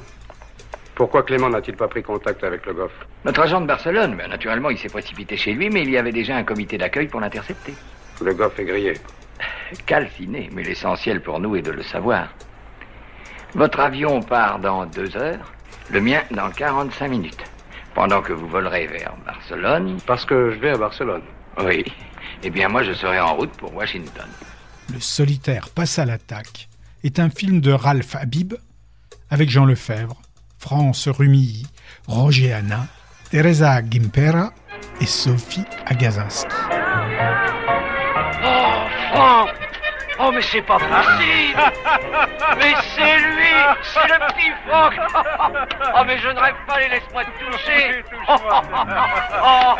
Pourquoi 0.95 1.22
Clément 1.22 1.51
n'a-t-il 1.51 1.77
pas 1.77 1.89
pris 1.89 2.03
contact 2.03 2.45
avec 2.45 2.66
le 2.66 2.75
GOF 2.75 2.93
Notre 3.25 3.41
agent 3.41 3.61
de 3.61 3.66
Barcelone, 3.66 4.16
ben, 4.16 4.29
naturellement, 4.29 4.70
il 4.70 4.79
s'est 4.79 4.89
précipité 4.89 5.37
chez 5.37 5.53
lui, 5.53 5.70
mais 5.70 5.83
il 5.83 5.91
y 5.91 5.97
avait 5.97 6.12
déjà 6.12 6.37
un 6.37 6.45
comité 6.45 6.79
d'accueil 6.79 7.09
pour 7.09 7.20
l'intercepter. 7.20 7.75
Le 8.25 8.35
GOF 8.35 8.59
est 8.59 8.64
grillé. 8.64 8.95
Calciné, 9.87 10.51
mais 10.53 10.62
l'essentiel 10.62 11.20
pour 11.20 11.41
nous 11.41 11.57
est 11.57 11.62
de 11.62 11.72
le 11.72 11.83
savoir. 11.83 12.29
Votre 13.55 13.81
avion 13.81 14.21
part 14.21 14.59
dans 14.59 14.85
deux 14.87 15.17
heures, 15.17 15.53
le 15.91 16.01
mien 16.01 16.23
dans 16.33 16.51
45 16.51 17.09
minutes. 17.09 17.45
Pendant 17.95 18.21
que 18.21 18.33
vous 18.33 18.49
volerez 18.49 18.89
vers 18.89 19.15
Barcelone. 19.25 19.99
Parce 20.07 20.25
que 20.25 20.51
je 20.51 20.59
vais 20.59 20.71
à 20.71 20.77
Barcelone. 20.77 21.23
Oui. 21.63 21.85
Eh 22.43 22.51
bien, 22.51 22.69
moi, 22.69 22.83
je 22.83 22.93
serai 22.93 23.21
en 23.21 23.37
route 23.37 23.53
pour 23.53 23.73
Washington. 23.73 24.27
Le 24.93 24.99
solitaire 24.99 25.69
passe 25.69 26.01
à 26.01 26.05
l'attaque 26.05 26.69
est 27.05 27.21
un 27.21 27.31
film 27.31 27.61
de 27.61 27.71
Ralph 27.71 28.17
Habib 28.17 28.55
avec 29.31 29.49
Jean 29.51 29.65
Lefebvre, 29.65 30.21
France 30.59 31.07
Rumilly, 31.07 31.67
Roger 32.09 32.53
Hanin, 32.53 32.87
Teresa 33.31 33.81
Gimpera 33.89 34.53
et 35.01 35.07
Sophie 35.07 35.65
Agazinski. 35.87 36.49
Oh, 38.45 38.87
Franck 39.13 39.64
Oh, 40.19 40.31
mais 40.33 40.43
c'est 40.43 40.62
pas 40.62 40.79
possible 40.79 40.93
Mais 42.59 42.75
c'est 42.95 43.19
lui 43.19 43.55
C'est 43.83 44.09
le 44.09 44.19
petit 44.29 44.53
Franck 44.67 44.95
Oh, 45.97 46.03
mais 46.07 46.19
je 46.19 46.29
ne 46.29 46.39
rêve 46.39 46.55
pas, 46.67 46.79
les 46.81 46.89
laisse-moi 46.89 47.25
te 47.25 47.53
toucher 47.53 48.05
Oh, 49.47 49.75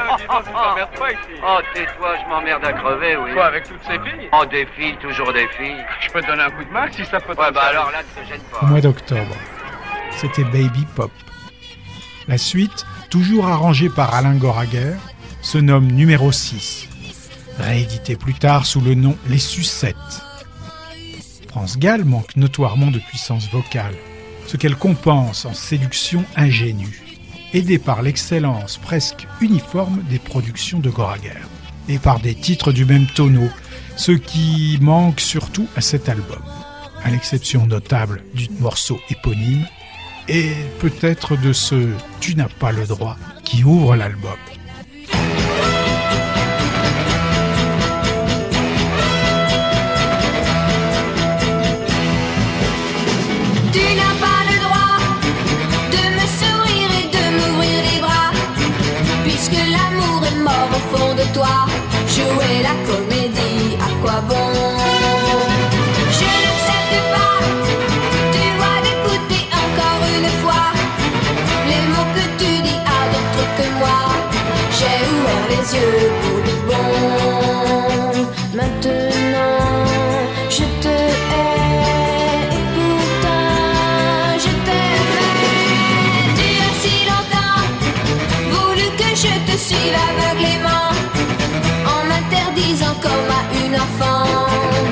oh 1.47 1.59
tais-toi, 1.74 2.16
je 2.22 2.28
m'emmerde 2.28 2.64
à 2.64 2.72
crever, 2.72 3.16
oui. 3.16 3.32
Quoi, 3.32 3.47
avec 3.47 3.64
toutes 3.64 3.82
ces 3.87 3.99
filles 3.99 4.28
Oh, 4.32 4.45
des 4.45 4.66
filles, 4.66 4.97
toujours 5.01 5.32
des 5.32 5.47
filles. 5.49 5.85
Je 6.01 6.11
peux 6.11 6.20
te 6.20 6.26
donner 6.26 6.43
un 6.43 6.51
coup 6.51 6.64
de 6.64 6.70
main 6.70 6.87
si 6.91 7.05
ça 7.05 7.20
peut 7.20 7.35
te 7.35 7.41
Ouais, 7.41 7.53
bah 7.53 7.62
alors 7.68 7.91
là, 7.91 7.99
ne 7.99 8.22
te 8.22 8.28
gêne 8.28 8.41
pas. 8.51 8.59
Au 8.62 8.66
mois 8.66 8.80
d'octobre, 8.80 9.35
c'était 10.11 10.45
Baby 10.45 10.87
Pop. 10.95 11.11
La 12.26 12.39
suite, 12.39 12.87
toujours 13.11 13.49
arrangée 13.49 13.89
par 13.89 14.14
Alain 14.14 14.35
Goraguer, 14.35 14.95
se 15.43 15.59
nomme 15.59 15.87
numéro 15.87 16.32
6, 16.32 16.89
réédité 17.59 18.16
plus 18.16 18.34
tard 18.34 18.66
sous 18.66 18.80
le 18.80 18.94
nom 18.94 19.16
Les 19.28 19.38
Sucettes. 19.38 20.22
France 21.48 21.78
Gall 21.78 22.05
manque 22.05 22.36
notoirement 22.36 22.90
de 22.90 22.98
puissance 22.98 23.50
vocale, 23.50 23.94
ce 24.46 24.57
qu'elle 24.57 24.76
compense 24.76 25.44
en 25.44 25.55
séduction 25.55 26.24
ingénue, 26.36 27.02
aidée 27.52 27.78
par 27.78 28.02
l'excellence 28.02 28.78
presque 28.78 29.26
uniforme 29.40 30.02
des 30.11 30.18
productions 30.18 30.80
de 30.80 30.90
Goraguer, 30.90 31.30
et 31.88 31.98
par 31.98 32.20
des 32.20 32.34
titres 32.34 32.72
du 32.72 32.84
même 32.84 33.07
tonneau, 33.07 33.48
ce 33.96 34.12
qui 34.12 34.78
manque 34.80 35.20
surtout 35.20 35.68
à 35.76 35.80
cet 35.80 36.09
album, 36.09 36.42
à 37.05 37.11
l'exception 37.11 37.66
notable 37.66 38.24
du 38.34 38.48
morceau 38.59 38.98
éponyme, 39.11 39.66
et 40.28 40.52
peut-être 40.80 41.36
de 41.36 41.52
ce 41.52 41.90
Tu 42.20 42.34
n'as 42.34 42.48
pas 42.48 42.72
le 42.72 42.86
droit 42.86 43.16
qui 43.44 43.62
ouvre 43.62 43.94
l'album. 43.94 44.38
Toi. 61.33 61.66
Jouer 62.14 62.55
la 62.62 62.75
comédie, 62.89 63.77
à 63.81 63.89
quoi 64.03 64.18
bon? 64.29 64.51
Je 66.16 66.29
n'accepte 66.45 66.97
pas, 67.14 67.39
tu 68.35 68.45
vois, 68.59 68.79
d'écouter 68.85 69.43
encore 69.62 70.03
une 70.16 70.31
fois 70.43 70.66
les 71.68 71.85
mots 71.93 72.11
que 72.14 72.25
tu 72.39 72.51
dis 72.66 72.81
à 72.87 73.01
d'autres 73.11 73.49
que 73.59 73.66
moi. 73.81 74.01
J'ai 74.77 74.99
ouvert 75.12 75.47
les 75.53 75.64
yeux 75.77 76.07
pour 76.20 76.39
du 76.47 76.55
bon. 76.68 76.89
Maintenant, 78.55 79.61
je 80.49 80.64
te 80.83 80.97
hais 81.35 82.43
et 82.57 82.64
pourtant 82.75 84.39
je 84.45 84.53
t'aimais. 84.66 85.43
Tu 86.39 86.49
as 86.66 86.75
si 86.83 86.95
longtemps 87.11 87.64
voulu 88.53 88.87
que 89.01 89.11
je 89.22 89.33
te 89.51 89.55
suive 89.59 89.99
comme 93.05 93.30
à 93.40 93.42
une 93.64 93.76
enfant 93.86 94.24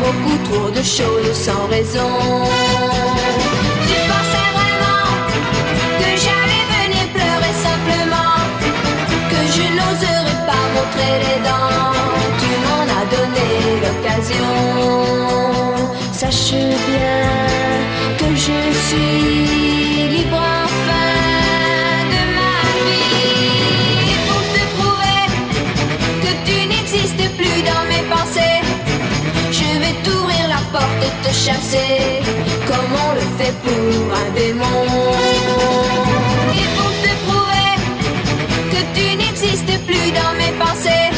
beaucoup 0.02 0.38
trop 0.48 0.70
de 0.70 0.82
choses 0.82 1.36
sans 1.46 1.64
raison. 1.76 2.12
Tu 3.88 3.96
pensais 4.12 4.50
vraiment 4.58 5.08
que 6.00 6.10
j'allais 6.22 6.64
venir 6.76 7.04
pleurer 7.16 7.54
simplement, 7.68 8.34
que 9.32 9.40
je 9.54 9.64
n'oserais 9.76 10.40
pas 10.50 10.64
montrer 10.76 11.14
les 11.24 11.38
dents. 11.48 11.92
Tu 12.40 12.50
m'en 12.64 12.84
as 12.98 13.06
donné 13.16 13.48
l'occasion. 13.84 14.54
Sache 16.12 16.56
bien 16.90 17.22
que 18.18 18.28
je 18.46 18.58
suis 18.86 20.08
libre 20.16 20.61
je 29.50 29.78
vais 29.78 29.94
t'ouvrir 30.02 30.48
la 30.48 30.60
porte 30.72 31.02
et 31.02 31.26
te 31.26 31.32
chasser 31.32 32.22
comme 32.66 32.92
on 33.06 33.14
le 33.14 33.26
fait 33.38 33.54
pour 33.62 34.14
un 34.22 34.30
démon? 34.34 34.86
Et 36.60 36.68
pour 36.76 36.92
te 37.04 37.12
prouver 37.26 37.72
que 38.70 38.80
tu 38.94 39.16
n'existes 39.16 39.78
plus 39.86 40.10
dans 40.12 40.34
mes 40.38 40.52
pensées, 40.58 41.10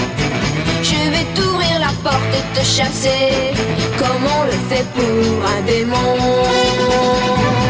je 0.83 1.11
vais 1.11 1.27
t'ouvrir 1.35 1.79
la 1.81 1.93
porte 2.03 2.33
et 2.33 2.59
te 2.59 2.65
chasser 2.65 3.53
comme 3.99 4.25
on 4.39 4.45
le 4.45 4.59
fait 4.69 4.87
pour 4.95 5.47
un 5.57 5.61
démon? 5.67 7.64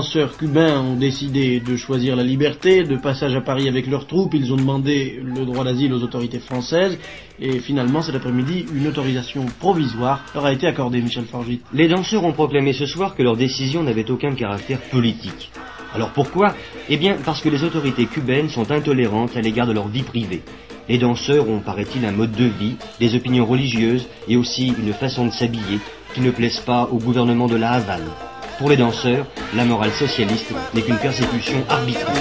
Danseurs 0.00 0.38
cubains 0.38 0.80
ont 0.80 0.96
décidé 0.96 1.60
de 1.60 1.76
choisir 1.76 2.16
la 2.16 2.22
liberté. 2.22 2.84
De 2.84 2.96
passage 2.96 3.34
à 3.34 3.42
Paris 3.42 3.68
avec 3.68 3.86
leurs 3.86 4.06
troupes, 4.06 4.32
ils 4.32 4.50
ont 4.50 4.56
demandé 4.56 5.20
le 5.22 5.44
droit 5.44 5.62
d'asile 5.62 5.92
aux 5.92 6.02
autorités 6.02 6.38
françaises. 6.38 6.98
Et 7.38 7.58
finalement, 7.58 8.00
cet 8.00 8.14
après-midi, 8.14 8.64
une 8.74 8.86
autorisation 8.86 9.44
provisoire 9.58 10.24
leur 10.34 10.46
a 10.46 10.54
été 10.54 10.66
accordée, 10.66 11.02
Michel 11.02 11.26
Forgit. 11.26 11.60
Les 11.74 11.86
danseurs 11.86 12.24
ont 12.24 12.32
proclamé 12.32 12.72
ce 12.72 12.86
soir 12.86 13.14
que 13.14 13.22
leur 13.22 13.36
décision 13.36 13.82
n'avait 13.82 14.10
aucun 14.10 14.34
caractère 14.34 14.80
politique. 14.90 15.50
Alors 15.94 16.12
pourquoi? 16.14 16.54
Eh 16.88 16.96
bien 16.96 17.18
parce 17.22 17.42
que 17.42 17.50
les 17.50 17.62
autorités 17.62 18.06
cubaines 18.06 18.48
sont 18.48 18.70
intolérantes 18.70 19.36
à 19.36 19.42
l'égard 19.42 19.66
de 19.66 19.74
leur 19.74 19.88
vie 19.88 20.02
privée. 20.02 20.40
Les 20.88 20.96
danseurs 20.96 21.46
ont, 21.46 21.60
paraît-il, 21.60 22.06
un 22.06 22.12
mode 22.12 22.32
de 22.32 22.46
vie, 22.46 22.76
des 23.00 23.14
opinions 23.14 23.44
religieuses 23.44 24.08
et 24.28 24.38
aussi 24.38 24.68
une 24.68 24.94
façon 24.94 25.26
de 25.26 25.32
s'habiller 25.32 25.78
qui 26.14 26.22
ne 26.22 26.30
plaisent 26.30 26.60
pas 26.60 26.88
au 26.90 26.96
gouvernement 26.96 27.48
de 27.48 27.56
la 27.56 27.72
Havane. 27.72 28.29
Pour 28.60 28.68
les 28.68 28.76
danseurs, 28.76 29.24
la 29.54 29.64
morale 29.64 29.90
socialiste 29.90 30.52
n'est 30.74 30.82
qu'une 30.82 30.98
persécution 30.98 31.64
arbitraire. 31.70 32.12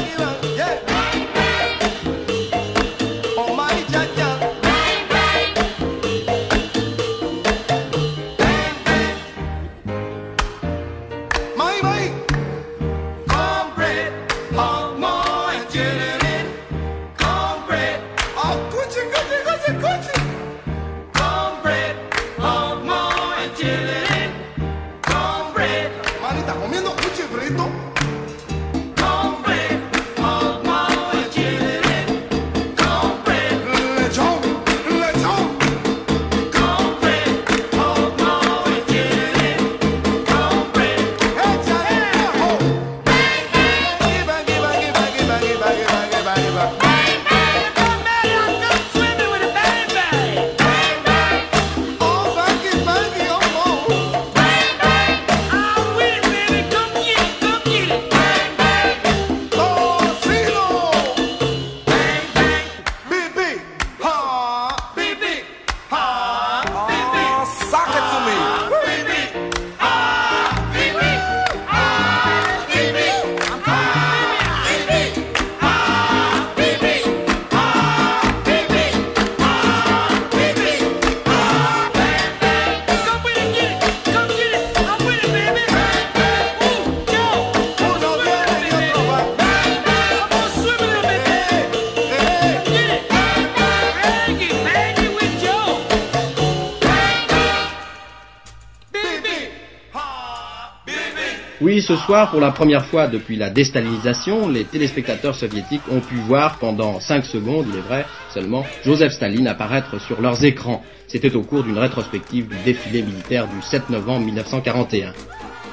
Ce 101.89 101.95
soir, 101.95 102.29
pour 102.29 102.39
la 102.39 102.51
première 102.51 102.85
fois 102.85 103.07
depuis 103.07 103.35
la 103.35 103.49
déstalinisation, 103.49 104.47
les 104.47 104.63
téléspectateurs 104.63 105.33
soviétiques 105.33 105.81
ont 105.89 106.01
pu 106.01 106.17
voir 106.17 106.59
pendant 106.59 106.99
5 106.99 107.25
secondes, 107.25 107.65
il 107.67 107.79
est 107.79 107.81
vrai, 107.81 108.05
seulement, 108.31 108.63
Joseph 108.85 109.11
Staline 109.11 109.47
apparaître 109.47 109.99
sur 109.99 110.21
leurs 110.21 110.45
écrans. 110.45 110.83
C'était 111.07 111.35
au 111.35 111.41
cours 111.41 111.63
d'une 111.63 111.79
rétrospective 111.79 112.47
du 112.47 112.55
défilé 112.63 113.01
militaire 113.01 113.47
du 113.47 113.59
7 113.63 113.89
novembre 113.89 114.23
1941. 114.23 115.13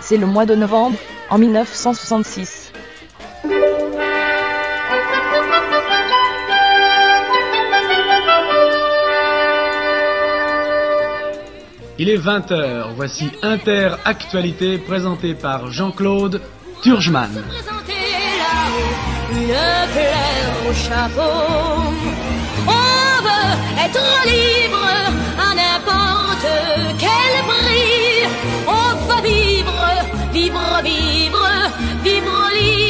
C'est 0.01 0.17
le 0.17 0.25
mois 0.25 0.47
de 0.47 0.55
novembre, 0.55 0.97
en 1.29 1.37
1966. 1.37 2.66
Il 11.99 12.11
est 12.11 12.19
20h, 12.19 12.93
voici 12.95 13.31
Inter 13.43 13.97
Actualité 14.05 14.77
présentée 14.77 15.33
par 15.33 15.73
Jean-Claude 15.73 16.43
Turgeman. 16.83 17.43
Une 19.33 19.49
fleur 19.95 20.69
au 20.69 20.75
chapeau. 20.75 21.23
On 22.67 23.23
veut 23.25 23.55
être 23.83 24.07
libre 24.27 24.87
à 25.39 25.55
n'importe 25.55 26.47
quel 26.99 27.45
prix. 27.49 28.29
On 28.67 29.07
va 29.07 29.23
vivre, 29.23 29.85
vivre, 30.35 30.83
vivre, 30.85 31.49
vivre 32.05 32.51
libre 32.55 32.86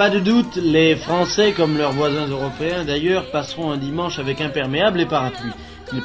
Pas 0.00 0.08
de 0.08 0.18
doute, 0.18 0.56
les 0.56 0.96
Français, 0.96 1.52
comme 1.52 1.76
leurs 1.76 1.92
voisins 1.92 2.26
européens 2.26 2.86
d'ailleurs, 2.86 3.30
passeront 3.30 3.70
un 3.70 3.76
dimanche 3.76 4.18
avec 4.18 4.40
imperméable 4.40 4.98
et 4.98 5.04
parapluie. 5.04 5.52
Il 5.92 6.00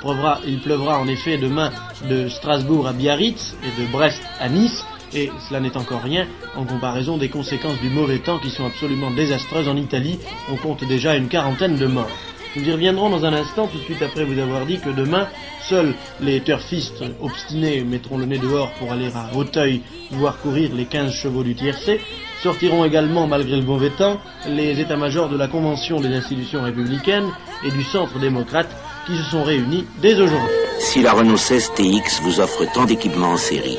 pleuvra, 0.59 0.99
en 0.99 1.07
effet 1.07 1.37
demain 1.37 1.71
de 2.09 2.27
Strasbourg 2.27 2.87
à 2.87 2.91
Biarritz 2.91 3.55
et 3.63 3.81
de 3.81 3.87
Brest 3.87 4.21
à 4.41 4.49
Nice, 4.49 4.85
et 5.13 5.31
cela 5.47 5.61
n'est 5.61 5.77
encore 5.77 6.01
rien 6.01 6.27
en 6.57 6.65
comparaison 6.65 7.15
des 7.15 7.29
conséquences 7.29 7.79
du 7.79 7.87
mauvais 7.87 8.19
temps 8.19 8.37
qui 8.37 8.49
sont 8.49 8.65
absolument 8.65 9.11
désastreuses 9.11 9.69
en 9.69 9.77
Italie. 9.77 10.19
On 10.51 10.57
compte 10.57 10.85
déjà 10.85 11.15
une 11.15 11.29
quarantaine 11.29 11.77
de 11.77 11.85
morts. 11.87 12.11
Nous 12.57 12.67
y 12.67 12.71
reviendrons 12.73 13.09
dans 13.09 13.23
un 13.23 13.33
instant, 13.33 13.67
tout 13.67 13.77
de 13.77 13.83
suite 13.83 14.01
après 14.01 14.25
vous 14.25 14.39
avoir 14.39 14.65
dit 14.65 14.79
que 14.81 14.89
demain, 14.89 15.29
seuls 15.69 15.93
les 16.19 16.41
turfistes 16.41 17.01
obstinés 17.21 17.85
mettront 17.85 18.17
le 18.17 18.25
nez 18.25 18.39
dehors 18.39 18.73
pour 18.73 18.91
aller 18.91 19.07
à 19.15 19.29
Hauteuil 19.33 19.83
voir 20.11 20.37
courir 20.39 20.75
les 20.75 20.85
15 20.85 21.13
chevaux 21.13 21.43
du 21.43 21.55
tiercé. 21.55 22.01
Sortiront 22.43 22.85
également, 22.85 23.27
malgré 23.27 23.55
le 23.55 23.63
mauvais 23.63 23.89
temps, 23.89 24.19
les 24.47 24.79
états-majors 24.79 25.29
de 25.29 25.37
la 25.37 25.47
Convention 25.47 25.99
des 25.99 26.13
institutions 26.13 26.61
républicaines 26.61 27.29
et 27.63 27.71
du 27.71 27.83
Centre 27.83 28.19
démocrate 28.19 28.69
qui 29.07 29.15
se 29.17 29.23
sont 29.23 29.43
réunis 29.43 29.85
dès 30.01 30.15
aujourd'hui. 30.15 30.55
Si 30.79 31.01
la 31.01 31.13
Renault 31.13 31.37
16 31.37 31.71
TX 31.75 32.21
vous 32.21 32.39
offre 32.39 32.65
tant 32.73 32.85
d'équipements 32.85 33.31
en 33.31 33.37
série, 33.37 33.77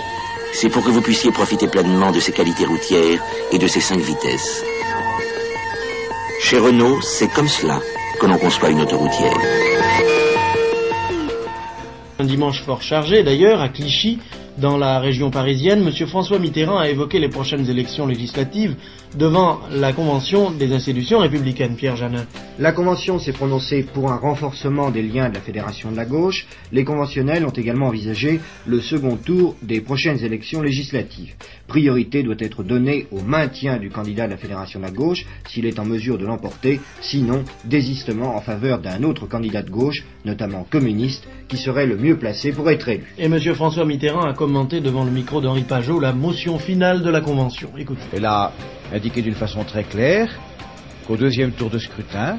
c'est 0.53 0.71
pour 0.71 0.83
que 0.83 0.91
vous 0.91 1.03
puissiez 1.03 1.31
profiter 1.31 1.69
pleinement 1.69 2.11
de 2.11 2.21
ses 2.21 2.33
qualités 2.33 2.65
routières 2.65 3.23
et 3.53 3.59
de 3.59 3.67
ses 3.67 3.81
5 3.81 3.99
vitesses. 3.99 4.65
Chez 6.41 6.59
Renault, 6.59 7.01
c'est 7.03 7.29
comme 7.29 7.49
cela 7.49 7.81
que 8.21 8.27
l'on 8.27 8.39
conçoit 8.39 8.71
une 8.71 8.81
autoroutière. 8.81 9.37
Un 12.19 12.25
dimanche 12.25 12.63
fort 12.63 12.81
chargé 12.81 13.23
d'ailleurs 13.23 13.61
à 13.61 13.69
Clichy, 13.69 14.19
dans 14.59 14.79
la 14.79 14.99
région 15.01 15.31
parisienne, 15.31 15.87
M. 15.87 16.07
François 16.07 16.39
Mitterrand 16.39 16.79
a 16.79 16.89
évoqué 16.89 17.19
les 17.19 17.29
prochaines 17.29 17.69
élections 17.69 18.07
législatives 18.07 18.77
devant 19.15 19.61
la 19.71 19.93
Convention 19.93 20.51
des 20.51 20.73
institutions 20.73 21.19
républicaines. 21.21 21.77
Pierre 21.77 21.97
Janin. 21.97 22.27
La 22.59 22.73
Convention 22.73 23.19
s'est 23.19 23.33
prononcée 23.33 23.83
pour 23.83 24.11
un 24.11 24.17
renforcement 24.17 24.91
des 24.91 25.03
liens 25.03 25.29
de 25.29 25.35
la 25.35 25.41
Fédération 25.41 25.91
de 25.91 25.97
la 25.97 26.07
gauche. 26.07 26.47
Les 26.73 26.85
conventionnels 26.85 27.45
ont 27.45 27.51
également 27.51 27.89
envisagé 27.89 28.41
le 28.67 28.81
second 28.81 29.17
tour 29.17 29.57
des 29.63 29.81
prochaines 29.81 30.25
élections 30.25 30.63
législatives. 30.63 31.35
Priorité 31.67 32.23
doit 32.23 32.37
être 32.39 32.63
donnée 32.63 33.07
au 33.11 33.21
maintien 33.21 33.77
du 33.79 33.91
candidat 33.91 34.27
de 34.27 34.33
la 34.33 34.37
Fédération 34.37 34.81
de 34.81 34.85
la 34.85 34.91
gauche 34.91 35.27
s'il 35.49 35.67
est 35.67 35.79
en 35.79 35.85
mesure 35.85 36.19
de 36.19 36.25
l'emporter, 36.27 36.81
sinon 37.01 37.45
désistement 37.65 38.37
en 38.37 38.41
faveur 38.41 38.79
d'un 38.79 39.03
autre 39.03 39.27
candidat 39.27 39.63
de 39.63 39.71
gauche, 39.71 40.05
notamment 40.25 40.67
communiste, 40.71 41.27
qui 41.49 41.57
serait 41.57 41.87
le 41.87 41.97
mieux 41.97 42.17
placé 42.17 42.53
pour 42.53 42.71
être 42.71 42.89
élu. 42.89 43.05
Et 43.19 43.25
M. 43.25 43.39
François 43.55 43.85
Mitterrand 43.85 44.25
a 44.25 44.35
commenté 44.35 44.81
devant 44.81 45.05
le 45.05 45.11
micro 45.11 45.41
d'Henri 45.41 45.63
Pajot 45.63 46.01
la 46.01 46.13
motion 46.13 46.59
finale 46.59 47.03
de 47.03 47.11
la 47.11 47.21
Convention. 47.21 47.71
Écoutez. 47.77 48.01
Elle 48.13 48.25
a 48.25 48.53
indiqué 48.93 49.23
d'une 49.23 49.35
façon 49.35 49.65
très 49.65 49.85
claire 49.85 50.31
qu'au 51.07 51.17
deuxième 51.17 51.53
tour 51.53 51.71
de 51.71 51.79
scrutin, 51.79 52.39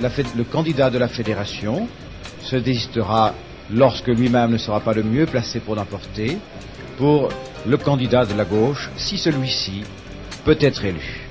le 0.00 0.44
candidat 0.44 0.90
de 0.90 0.98
la 0.98 1.08
fédération 1.08 1.88
se 2.40 2.56
désistera 2.56 3.34
lorsque 3.70 4.08
lui-même 4.08 4.50
ne 4.50 4.58
sera 4.58 4.80
pas 4.80 4.94
le 4.94 5.02
mieux 5.02 5.26
placé 5.26 5.60
pour 5.60 5.74
l'emporter 5.74 6.38
pour 6.96 7.28
le 7.66 7.76
candidat 7.76 8.24
de 8.24 8.34
la 8.34 8.44
gauche 8.44 8.90
si 8.96 9.18
celui-ci 9.18 9.84
peut 10.44 10.58
être 10.60 10.84
élu. 10.84 11.28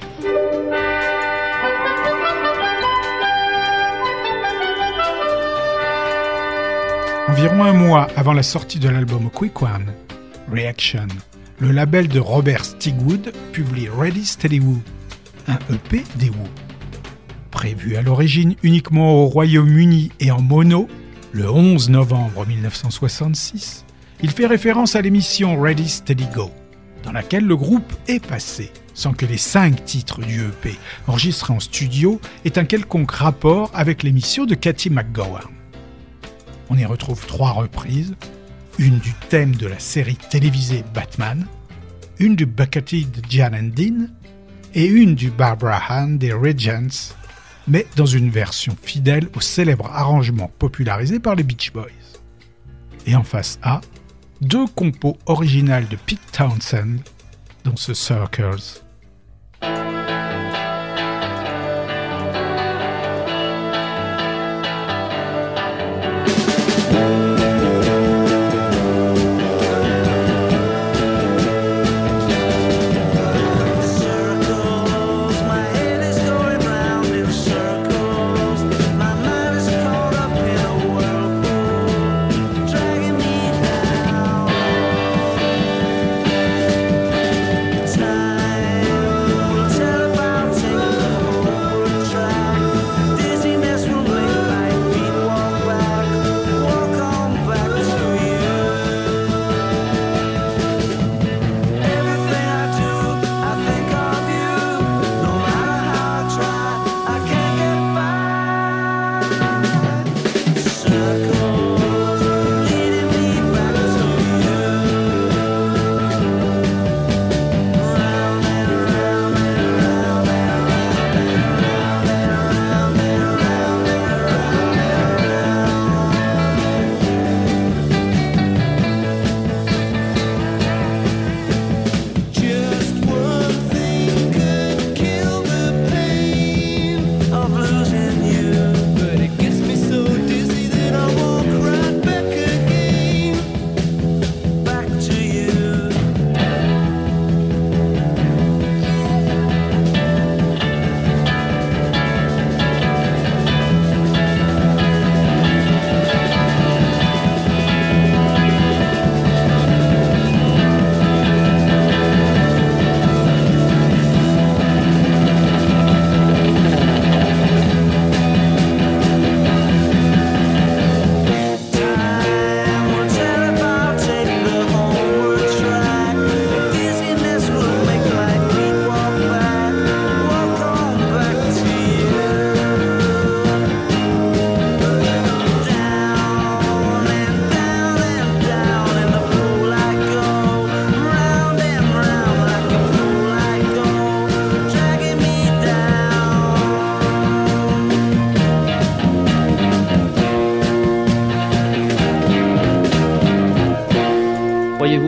Environ 7.27 7.63
un 7.63 7.73
mois 7.73 8.07
avant 8.15 8.33
la 8.33 8.43
sortie 8.43 8.79
de 8.79 8.89
l'album 8.89 9.29
Quick 9.29 9.61
One, 9.61 9.93
Reaction, 10.51 11.07
le 11.59 11.71
label 11.71 12.07
de 12.07 12.19
Robert 12.19 12.63
Stigwood 12.63 13.33
publie 13.51 13.89
Ready 13.89 14.25
Steady 14.25 14.59
Woo, 14.61 14.81
un 15.47 15.59
EP 15.73 16.03
des 16.15 16.29
Woo. 16.29 16.47
Prévu 17.51 17.97
à 17.97 18.01
l'origine 18.01 18.55
uniquement 18.63 19.15
au 19.15 19.25
Royaume-Uni 19.25 20.11
et 20.21 20.31
en 20.31 20.41
mono, 20.41 20.87
le 21.33 21.51
11 21.51 21.89
novembre 21.89 22.47
1966, 22.47 23.85
il 24.21 24.31
fait 24.31 24.45
référence 24.45 24.95
à 24.95 25.01
l'émission 25.01 25.59
Ready 25.59 25.89
Steady 25.89 26.27
Go, 26.33 26.49
dans 27.03 27.11
laquelle 27.11 27.45
le 27.45 27.57
groupe 27.57 27.91
est 28.07 28.25
passé, 28.25 28.71
sans 28.93 29.11
que 29.11 29.25
les 29.25 29.37
cinq 29.37 29.83
titres 29.83 30.21
du 30.21 30.41
EP 30.45 30.77
enregistrés 31.07 31.53
en 31.53 31.59
studio 31.59 32.21
aient 32.45 32.57
un 32.57 32.65
quelconque 32.65 33.11
rapport 33.11 33.69
avec 33.73 34.03
l'émission 34.03 34.45
de 34.45 34.55
Cathy 34.55 34.89
McGowan. 34.89 35.43
On 36.69 36.77
y 36.77 36.85
retrouve 36.85 37.25
trois 37.25 37.51
reprises, 37.51 38.15
une 38.79 38.99
du 38.99 39.13
thème 39.27 39.55
de 39.55 39.67
la 39.67 39.77
série 39.77 40.15
télévisée 40.15 40.85
Batman, 40.93 41.45
une 42.17 42.37
du 42.37 42.45
Bucketed 42.45 43.25
Jan 43.29 43.51
and 43.53 43.71
Dean 43.75 44.07
et 44.73 44.85
une 44.85 45.15
du 45.15 45.31
Barbara 45.31 45.81
Hahn 45.89 46.17
des 46.17 46.31
Regents, 46.31 47.13
mais 47.67 47.85
dans 47.97 48.05
une 48.05 48.29
version 48.29 48.77
fidèle 48.81 49.27
au 49.35 49.41
célèbre 49.41 49.87
arrangement 49.87 50.49
popularisé 50.57 51.19
par 51.19 51.35
les 51.35 51.43
Beach 51.43 51.73
Boys. 51.73 51.89
Et 53.05 53.15
en 53.17 53.23
face 53.23 53.59
A, 53.63 53.81
deux 54.39 54.67
compos 54.67 55.17
originales 55.25 55.89
de 55.89 55.97
Pete 55.97 56.21
Townsend, 56.31 57.01
dont 57.65 57.75
ce 57.75 57.93
Circles. 57.93 58.81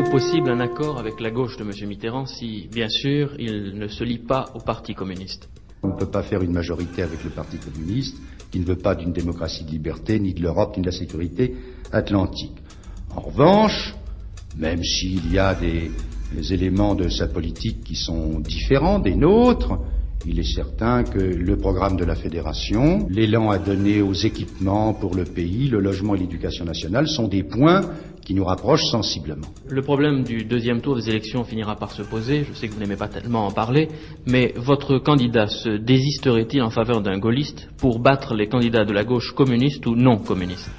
Possible 0.09 0.49
un 0.49 0.59
accord 0.59 0.99
avec 0.99 1.21
la 1.21 1.31
gauche 1.31 1.55
de 1.55 1.63
M. 1.63 1.71
Mitterrand 1.87 2.25
si, 2.25 2.67
bien 2.69 2.89
sûr, 2.89 3.33
il 3.39 3.77
ne 3.77 3.87
se 3.87 4.03
lie 4.03 4.17
pas 4.17 4.49
au 4.55 4.59
Parti 4.59 4.93
communiste? 4.93 5.47
On 5.83 5.87
ne 5.87 5.93
peut 5.93 6.09
pas 6.09 6.21
faire 6.21 6.41
une 6.41 6.51
majorité 6.51 7.01
avec 7.01 7.23
le 7.23 7.29
Parti 7.29 7.57
communiste 7.57 8.17
qui 8.51 8.59
ne 8.59 8.65
veut 8.65 8.77
pas 8.77 8.93
d'une 8.93 9.13
démocratie 9.13 9.63
de 9.63 9.71
liberté, 9.71 10.19
ni 10.19 10.33
de 10.33 10.41
l'Europe, 10.41 10.75
ni 10.75 10.81
de 10.81 10.87
la 10.87 10.91
sécurité 10.91 11.55
atlantique. 11.93 12.57
En 13.15 13.21
revanche, 13.21 13.95
même 14.57 14.83
s'il 14.83 15.31
y 15.31 15.39
a 15.39 15.55
des 15.55 15.91
éléments 16.51 16.93
de 16.93 17.07
sa 17.07 17.27
politique 17.27 17.81
qui 17.85 17.95
sont 17.95 18.39
différents 18.39 18.99
des 18.99 19.15
nôtres, 19.15 19.79
il 20.25 20.39
est 20.39 20.55
certain 20.55 21.03
que 21.03 21.19
le 21.19 21.57
programme 21.57 21.97
de 21.97 22.05
la 22.05 22.15
fédération, 22.15 23.07
l'élan 23.09 23.49
à 23.49 23.57
donner 23.57 24.01
aux 24.01 24.13
équipements 24.13 24.93
pour 24.93 25.15
le 25.15 25.23
pays, 25.23 25.67
le 25.67 25.79
logement 25.79 26.15
et 26.15 26.19
l'éducation 26.19 26.65
nationale 26.65 27.07
sont 27.07 27.27
des 27.27 27.43
points 27.43 27.81
qui 28.23 28.35
nous 28.35 28.45
rapprochent 28.45 28.85
sensiblement. 28.91 29.47
Le 29.67 29.81
problème 29.81 30.23
du 30.23 30.43
deuxième 30.43 30.81
tour 30.81 30.95
des 30.95 31.09
élections 31.09 31.43
finira 31.43 31.75
par 31.75 31.91
se 31.91 32.03
poser. 32.03 32.45
Je 32.47 32.53
sais 32.53 32.67
que 32.67 32.73
vous 32.73 32.79
n'aimez 32.79 32.95
pas 32.95 33.07
tellement 33.07 33.47
en 33.47 33.51
parler, 33.51 33.87
mais 34.27 34.53
votre 34.57 34.99
candidat 34.99 35.47
se 35.47 35.69
désisterait-il 35.69 36.61
en 36.61 36.69
faveur 36.69 37.01
d'un 37.01 37.17
gaulliste 37.17 37.69
pour 37.77 37.99
battre 37.99 38.35
les 38.35 38.47
candidats 38.47 38.85
de 38.85 38.93
la 38.93 39.03
gauche 39.03 39.33
communiste 39.33 39.85
ou 39.87 39.95
non 39.95 40.17
communiste? 40.17 40.69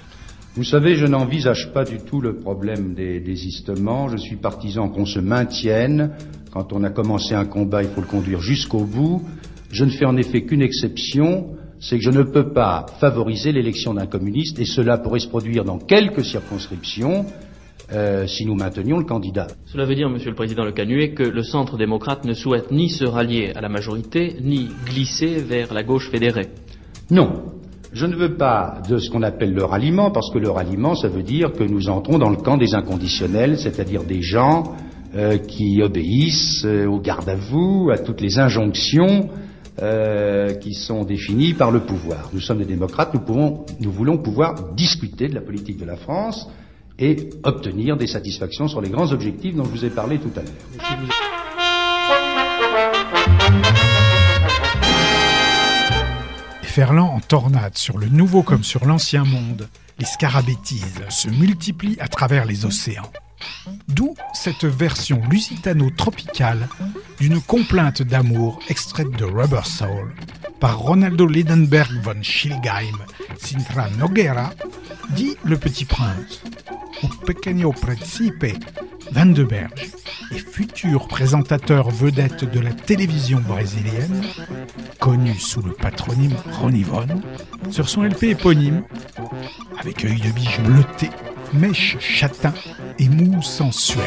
Vous 0.54 0.64
savez, 0.64 0.96
je 0.96 1.06
n'envisage 1.06 1.72
pas 1.72 1.82
du 1.82 1.96
tout 1.96 2.20
le 2.20 2.36
problème 2.36 2.92
des 2.92 3.20
désistements. 3.20 4.08
Je 4.08 4.18
suis 4.18 4.36
partisan 4.36 4.90
qu'on 4.90 5.06
se 5.06 5.18
maintienne. 5.18 6.10
Quand 6.52 6.74
on 6.74 6.84
a 6.84 6.90
commencé 6.90 7.34
un 7.34 7.46
combat, 7.46 7.82
il 7.82 7.88
faut 7.88 8.02
le 8.02 8.06
conduire 8.06 8.42
jusqu'au 8.42 8.84
bout. 8.84 9.22
Je 9.70 9.86
ne 9.86 9.90
fais 9.90 10.04
en 10.04 10.14
effet 10.18 10.42
qu'une 10.42 10.60
exception, 10.60 11.56
c'est 11.80 11.96
que 11.96 12.04
je 12.04 12.10
ne 12.10 12.22
peux 12.22 12.52
pas 12.52 12.84
favoriser 13.00 13.50
l'élection 13.52 13.94
d'un 13.94 14.04
communiste, 14.04 14.58
et 14.58 14.66
cela 14.66 14.98
pourrait 14.98 15.20
se 15.20 15.28
produire 15.28 15.64
dans 15.64 15.78
quelques 15.78 16.22
circonscriptions 16.22 17.24
euh, 17.92 18.26
si 18.26 18.44
nous 18.44 18.54
maintenions 18.54 18.98
le 18.98 19.04
candidat. 19.04 19.46
Cela 19.64 19.86
veut 19.86 19.94
dire, 19.94 20.10
Monsieur 20.10 20.28
le 20.28 20.36
Président 20.36 20.64
Le 20.64 20.72
Canuet, 20.72 21.14
que 21.14 21.22
le 21.22 21.42
centre 21.42 21.78
démocrate 21.78 22.26
ne 22.26 22.34
souhaite 22.34 22.70
ni 22.70 22.90
se 22.90 23.06
rallier 23.06 23.52
à 23.54 23.62
la 23.62 23.70
majorité, 23.70 24.36
ni 24.42 24.68
glisser 24.84 25.36
vers 25.36 25.72
la 25.72 25.82
gauche 25.82 26.10
fédérée. 26.10 26.48
Non. 27.10 27.61
Je 27.92 28.06
ne 28.06 28.16
veux 28.16 28.36
pas 28.36 28.80
de 28.88 28.96
ce 28.96 29.10
qu'on 29.10 29.22
appelle 29.22 29.52
le 29.52 29.64
ralliement, 29.64 30.10
parce 30.10 30.30
que 30.30 30.38
le 30.38 30.50
ralliement, 30.50 30.94
ça 30.94 31.08
veut 31.08 31.22
dire 31.22 31.52
que 31.52 31.62
nous 31.62 31.90
entrons 31.90 32.18
dans 32.18 32.30
le 32.30 32.36
camp 32.36 32.56
des 32.56 32.74
inconditionnels, 32.74 33.58
c'est-à-dire 33.58 34.04
des 34.04 34.22
gens 34.22 34.74
euh, 35.14 35.36
qui 35.36 35.82
obéissent 35.82 36.64
euh, 36.64 36.86
aux 36.86 37.00
gardes 37.00 37.28
à 37.28 37.34
vous, 37.34 37.90
à 37.92 37.98
toutes 37.98 38.22
les 38.22 38.38
injonctions 38.38 39.28
euh, 39.82 40.54
qui 40.54 40.72
sont 40.72 41.04
définies 41.04 41.52
par 41.52 41.70
le 41.70 41.80
pouvoir. 41.80 42.30
Nous 42.32 42.40
sommes 42.40 42.58
des 42.58 42.64
démocrates, 42.64 43.12
nous, 43.12 43.20
pouvons, 43.20 43.66
nous 43.80 43.92
voulons 43.92 44.16
pouvoir 44.16 44.72
discuter 44.74 45.28
de 45.28 45.34
la 45.34 45.42
politique 45.42 45.78
de 45.78 45.84
la 45.84 45.96
France 45.96 46.48
et 46.98 47.28
obtenir 47.42 47.98
des 47.98 48.06
satisfactions 48.06 48.68
sur 48.68 48.80
les 48.80 48.88
grands 48.88 49.12
objectifs 49.12 49.54
dont 49.54 49.64
je 49.64 49.70
vous 49.70 49.84
ai 49.84 49.90
parlé 49.90 50.18
tout 50.18 50.32
à 50.34 50.40
l'heure. 50.40 51.41
Ferland 56.72 57.10
en 57.14 57.20
tornade 57.20 57.76
sur 57.76 57.98
le 57.98 58.06
nouveau 58.06 58.42
comme 58.42 58.64
sur 58.64 58.86
l'ancien 58.86 59.24
monde, 59.24 59.68
les 59.98 60.06
scarabétises 60.06 61.02
se 61.10 61.28
multiplient 61.28 61.98
à 62.00 62.08
travers 62.08 62.46
les 62.46 62.64
océans. 62.64 63.12
D'où 63.88 64.14
cette 64.32 64.64
version 64.64 65.20
lusitano-tropicale 65.30 66.66
d'une 67.20 67.42
complainte 67.42 68.00
d'amour 68.00 68.58
extraite 68.70 69.10
de 69.10 69.26
Rubber 69.26 69.66
Soul 69.66 70.14
par 70.60 70.78
Ronaldo 70.78 71.26
Lindenberg 71.26 71.92
von 72.02 72.22
Schilgheim, 72.22 72.96
Sintra 73.38 73.90
Noguera, 73.90 74.54
dit 75.10 75.36
Le 75.44 75.56
Petit 75.56 75.84
Prince. 75.84 76.42
Au 77.02 77.08
Pequeño 77.26 77.72
Principe, 77.72 78.46
Van 79.12 79.26
de 79.26 79.44
Berge 79.44 79.90
et 80.30 80.38
futur 80.38 81.08
présentateur 81.08 81.90
vedette 81.90 82.44
de 82.44 82.60
la 82.60 82.72
télévision 82.72 83.40
brésilienne, 83.40 84.22
connu 84.98 85.34
sous 85.34 85.62
le 85.62 85.72
patronyme 85.72 86.36
Ronnie 86.60 86.84
Von, 86.84 87.20
sur 87.70 87.88
son 87.88 88.02
LP 88.02 88.24
éponyme, 88.24 88.84
avec 89.78 90.04
œil 90.04 90.20
de 90.20 90.30
biche 90.30 90.60
bleuté, 90.60 91.10
mèche 91.52 91.98
châtain 91.98 92.54
et 92.98 93.08
mou 93.08 93.42
sensuel. 93.42 94.04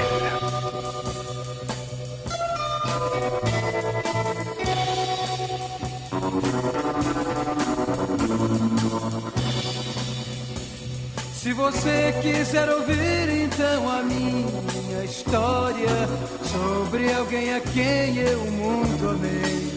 Se 11.46 11.54
você 11.54 12.12
quiser 12.24 12.68
ouvir 12.70 13.30
então 13.44 13.88
a 13.88 14.02
minha 14.02 15.06
história 15.06 16.10
sobre 16.52 17.14
alguém 17.14 17.54
a 17.54 17.60
quem 17.60 18.18
eu 18.18 18.40
muito 18.46 19.10
amei, 19.10 19.72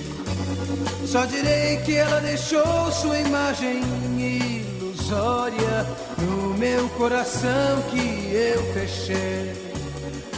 só 1.06 1.26
direi 1.26 1.76
que 1.84 1.94
ela 1.94 2.22
deixou 2.22 2.90
sua 2.90 3.18
imagem 3.18 3.82
ilusória 4.16 5.86
no 6.16 6.54
meu 6.54 6.88
coração 6.96 7.82
que 7.90 8.32
eu 8.32 8.72
fechei. 8.72 9.52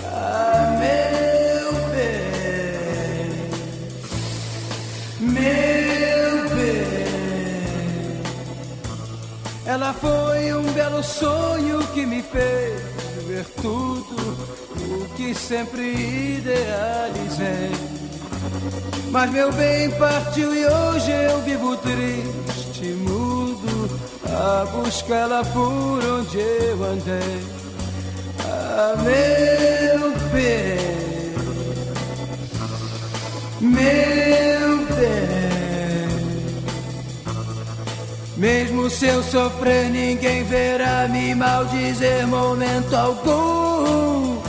Ah, 0.07 0.77
meu 0.81 1.73
bem, 5.31 5.31
meu 5.33 5.90
Ela 9.73 9.93
foi 9.93 10.53
um 10.53 10.65
belo 10.73 11.01
sonho 11.01 11.79
que 11.95 12.05
me 12.05 12.21
fez 12.23 12.83
ver 13.29 13.45
tudo 13.63 14.17
o 14.17 15.09
que 15.15 15.33
sempre 15.33 16.39
idealizei. 16.39 17.71
Mas 19.13 19.31
meu 19.31 19.53
bem 19.53 19.89
partiu 19.93 20.53
e 20.53 20.67
hoje 20.67 21.13
eu 21.13 21.41
vivo 21.43 21.77
triste, 21.77 22.85
mudo, 22.95 23.89
a 24.27 24.65
buscá-la 24.65 25.45
por 25.45 26.05
onde 26.05 26.41
eu 26.41 26.85
andei. 26.85 27.41
Ah, 28.41 28.97
meu 29.05 30.11
bem, 30.33 30.81
meu 33.61 34.80
Mesmo 38.41 38.89
se 38.89 39.05
eu 39.05 39.23
sofrer, 39.23 39.91
ninguém 39.91 40.45
verá 40.45 41.07
me 41.07 41.35
maldizer 41.35 42.27
momento 42.27 42.97
algum. 42.97 44.41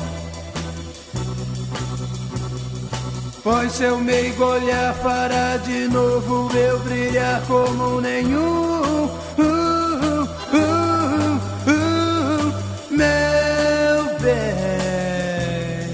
Pois 3.44 3.74
seu 3.74 3.98
meigo 3.98 4.46
olhar 4.46 4.94
para 5.00 5.58
de 5.58 5.89
novo 5.89 6.50
eu 6.56 6.80
brilhar 6.80 7.42
como 7.48 8.00
nenhum. 8.00 9.10
Meu 12.89 14.20
bem, 14.22 15.94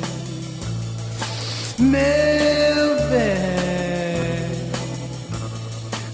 meu 1.80 2.26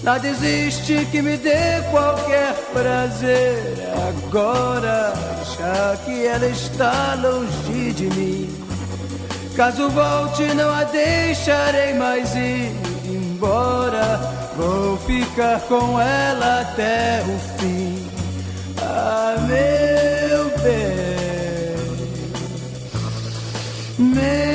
Nada 0.03 0.27
existe 0.27 1.05
que 1.11 1.21
me 1.21 1.37
dê 1.37 1.81
qualquer 1.89 2.53
prazer 2.73 3.57
agora, 4.09 5.13
já 5.55 5.95
que 6.03 6.25
ela 6.25 6.45
está 6.45 7.15
longe 7.15 7.93
de 7.93 8.07
mim. 8.07 8.63
Caso 9.55 9.89
volte, 9.89 10.43
não 10.55 10.69
a 10.73 10.83
deixarei 10.83 11.93
mais 11.93 12.35
ir 12.35 12.75
embora. 13.05 14.19
Vou 14.57 14.97
ficar 14.97 15.61
com 15.61 15.97
ela 15.97 16.61
até 16.61 17.23
o 17.25 17.39
fim. 17.57 18.05
Ah, 18.81 19.35
meu 19.47 20.49
bem, 20.63 20.93
meu 23.99 24.52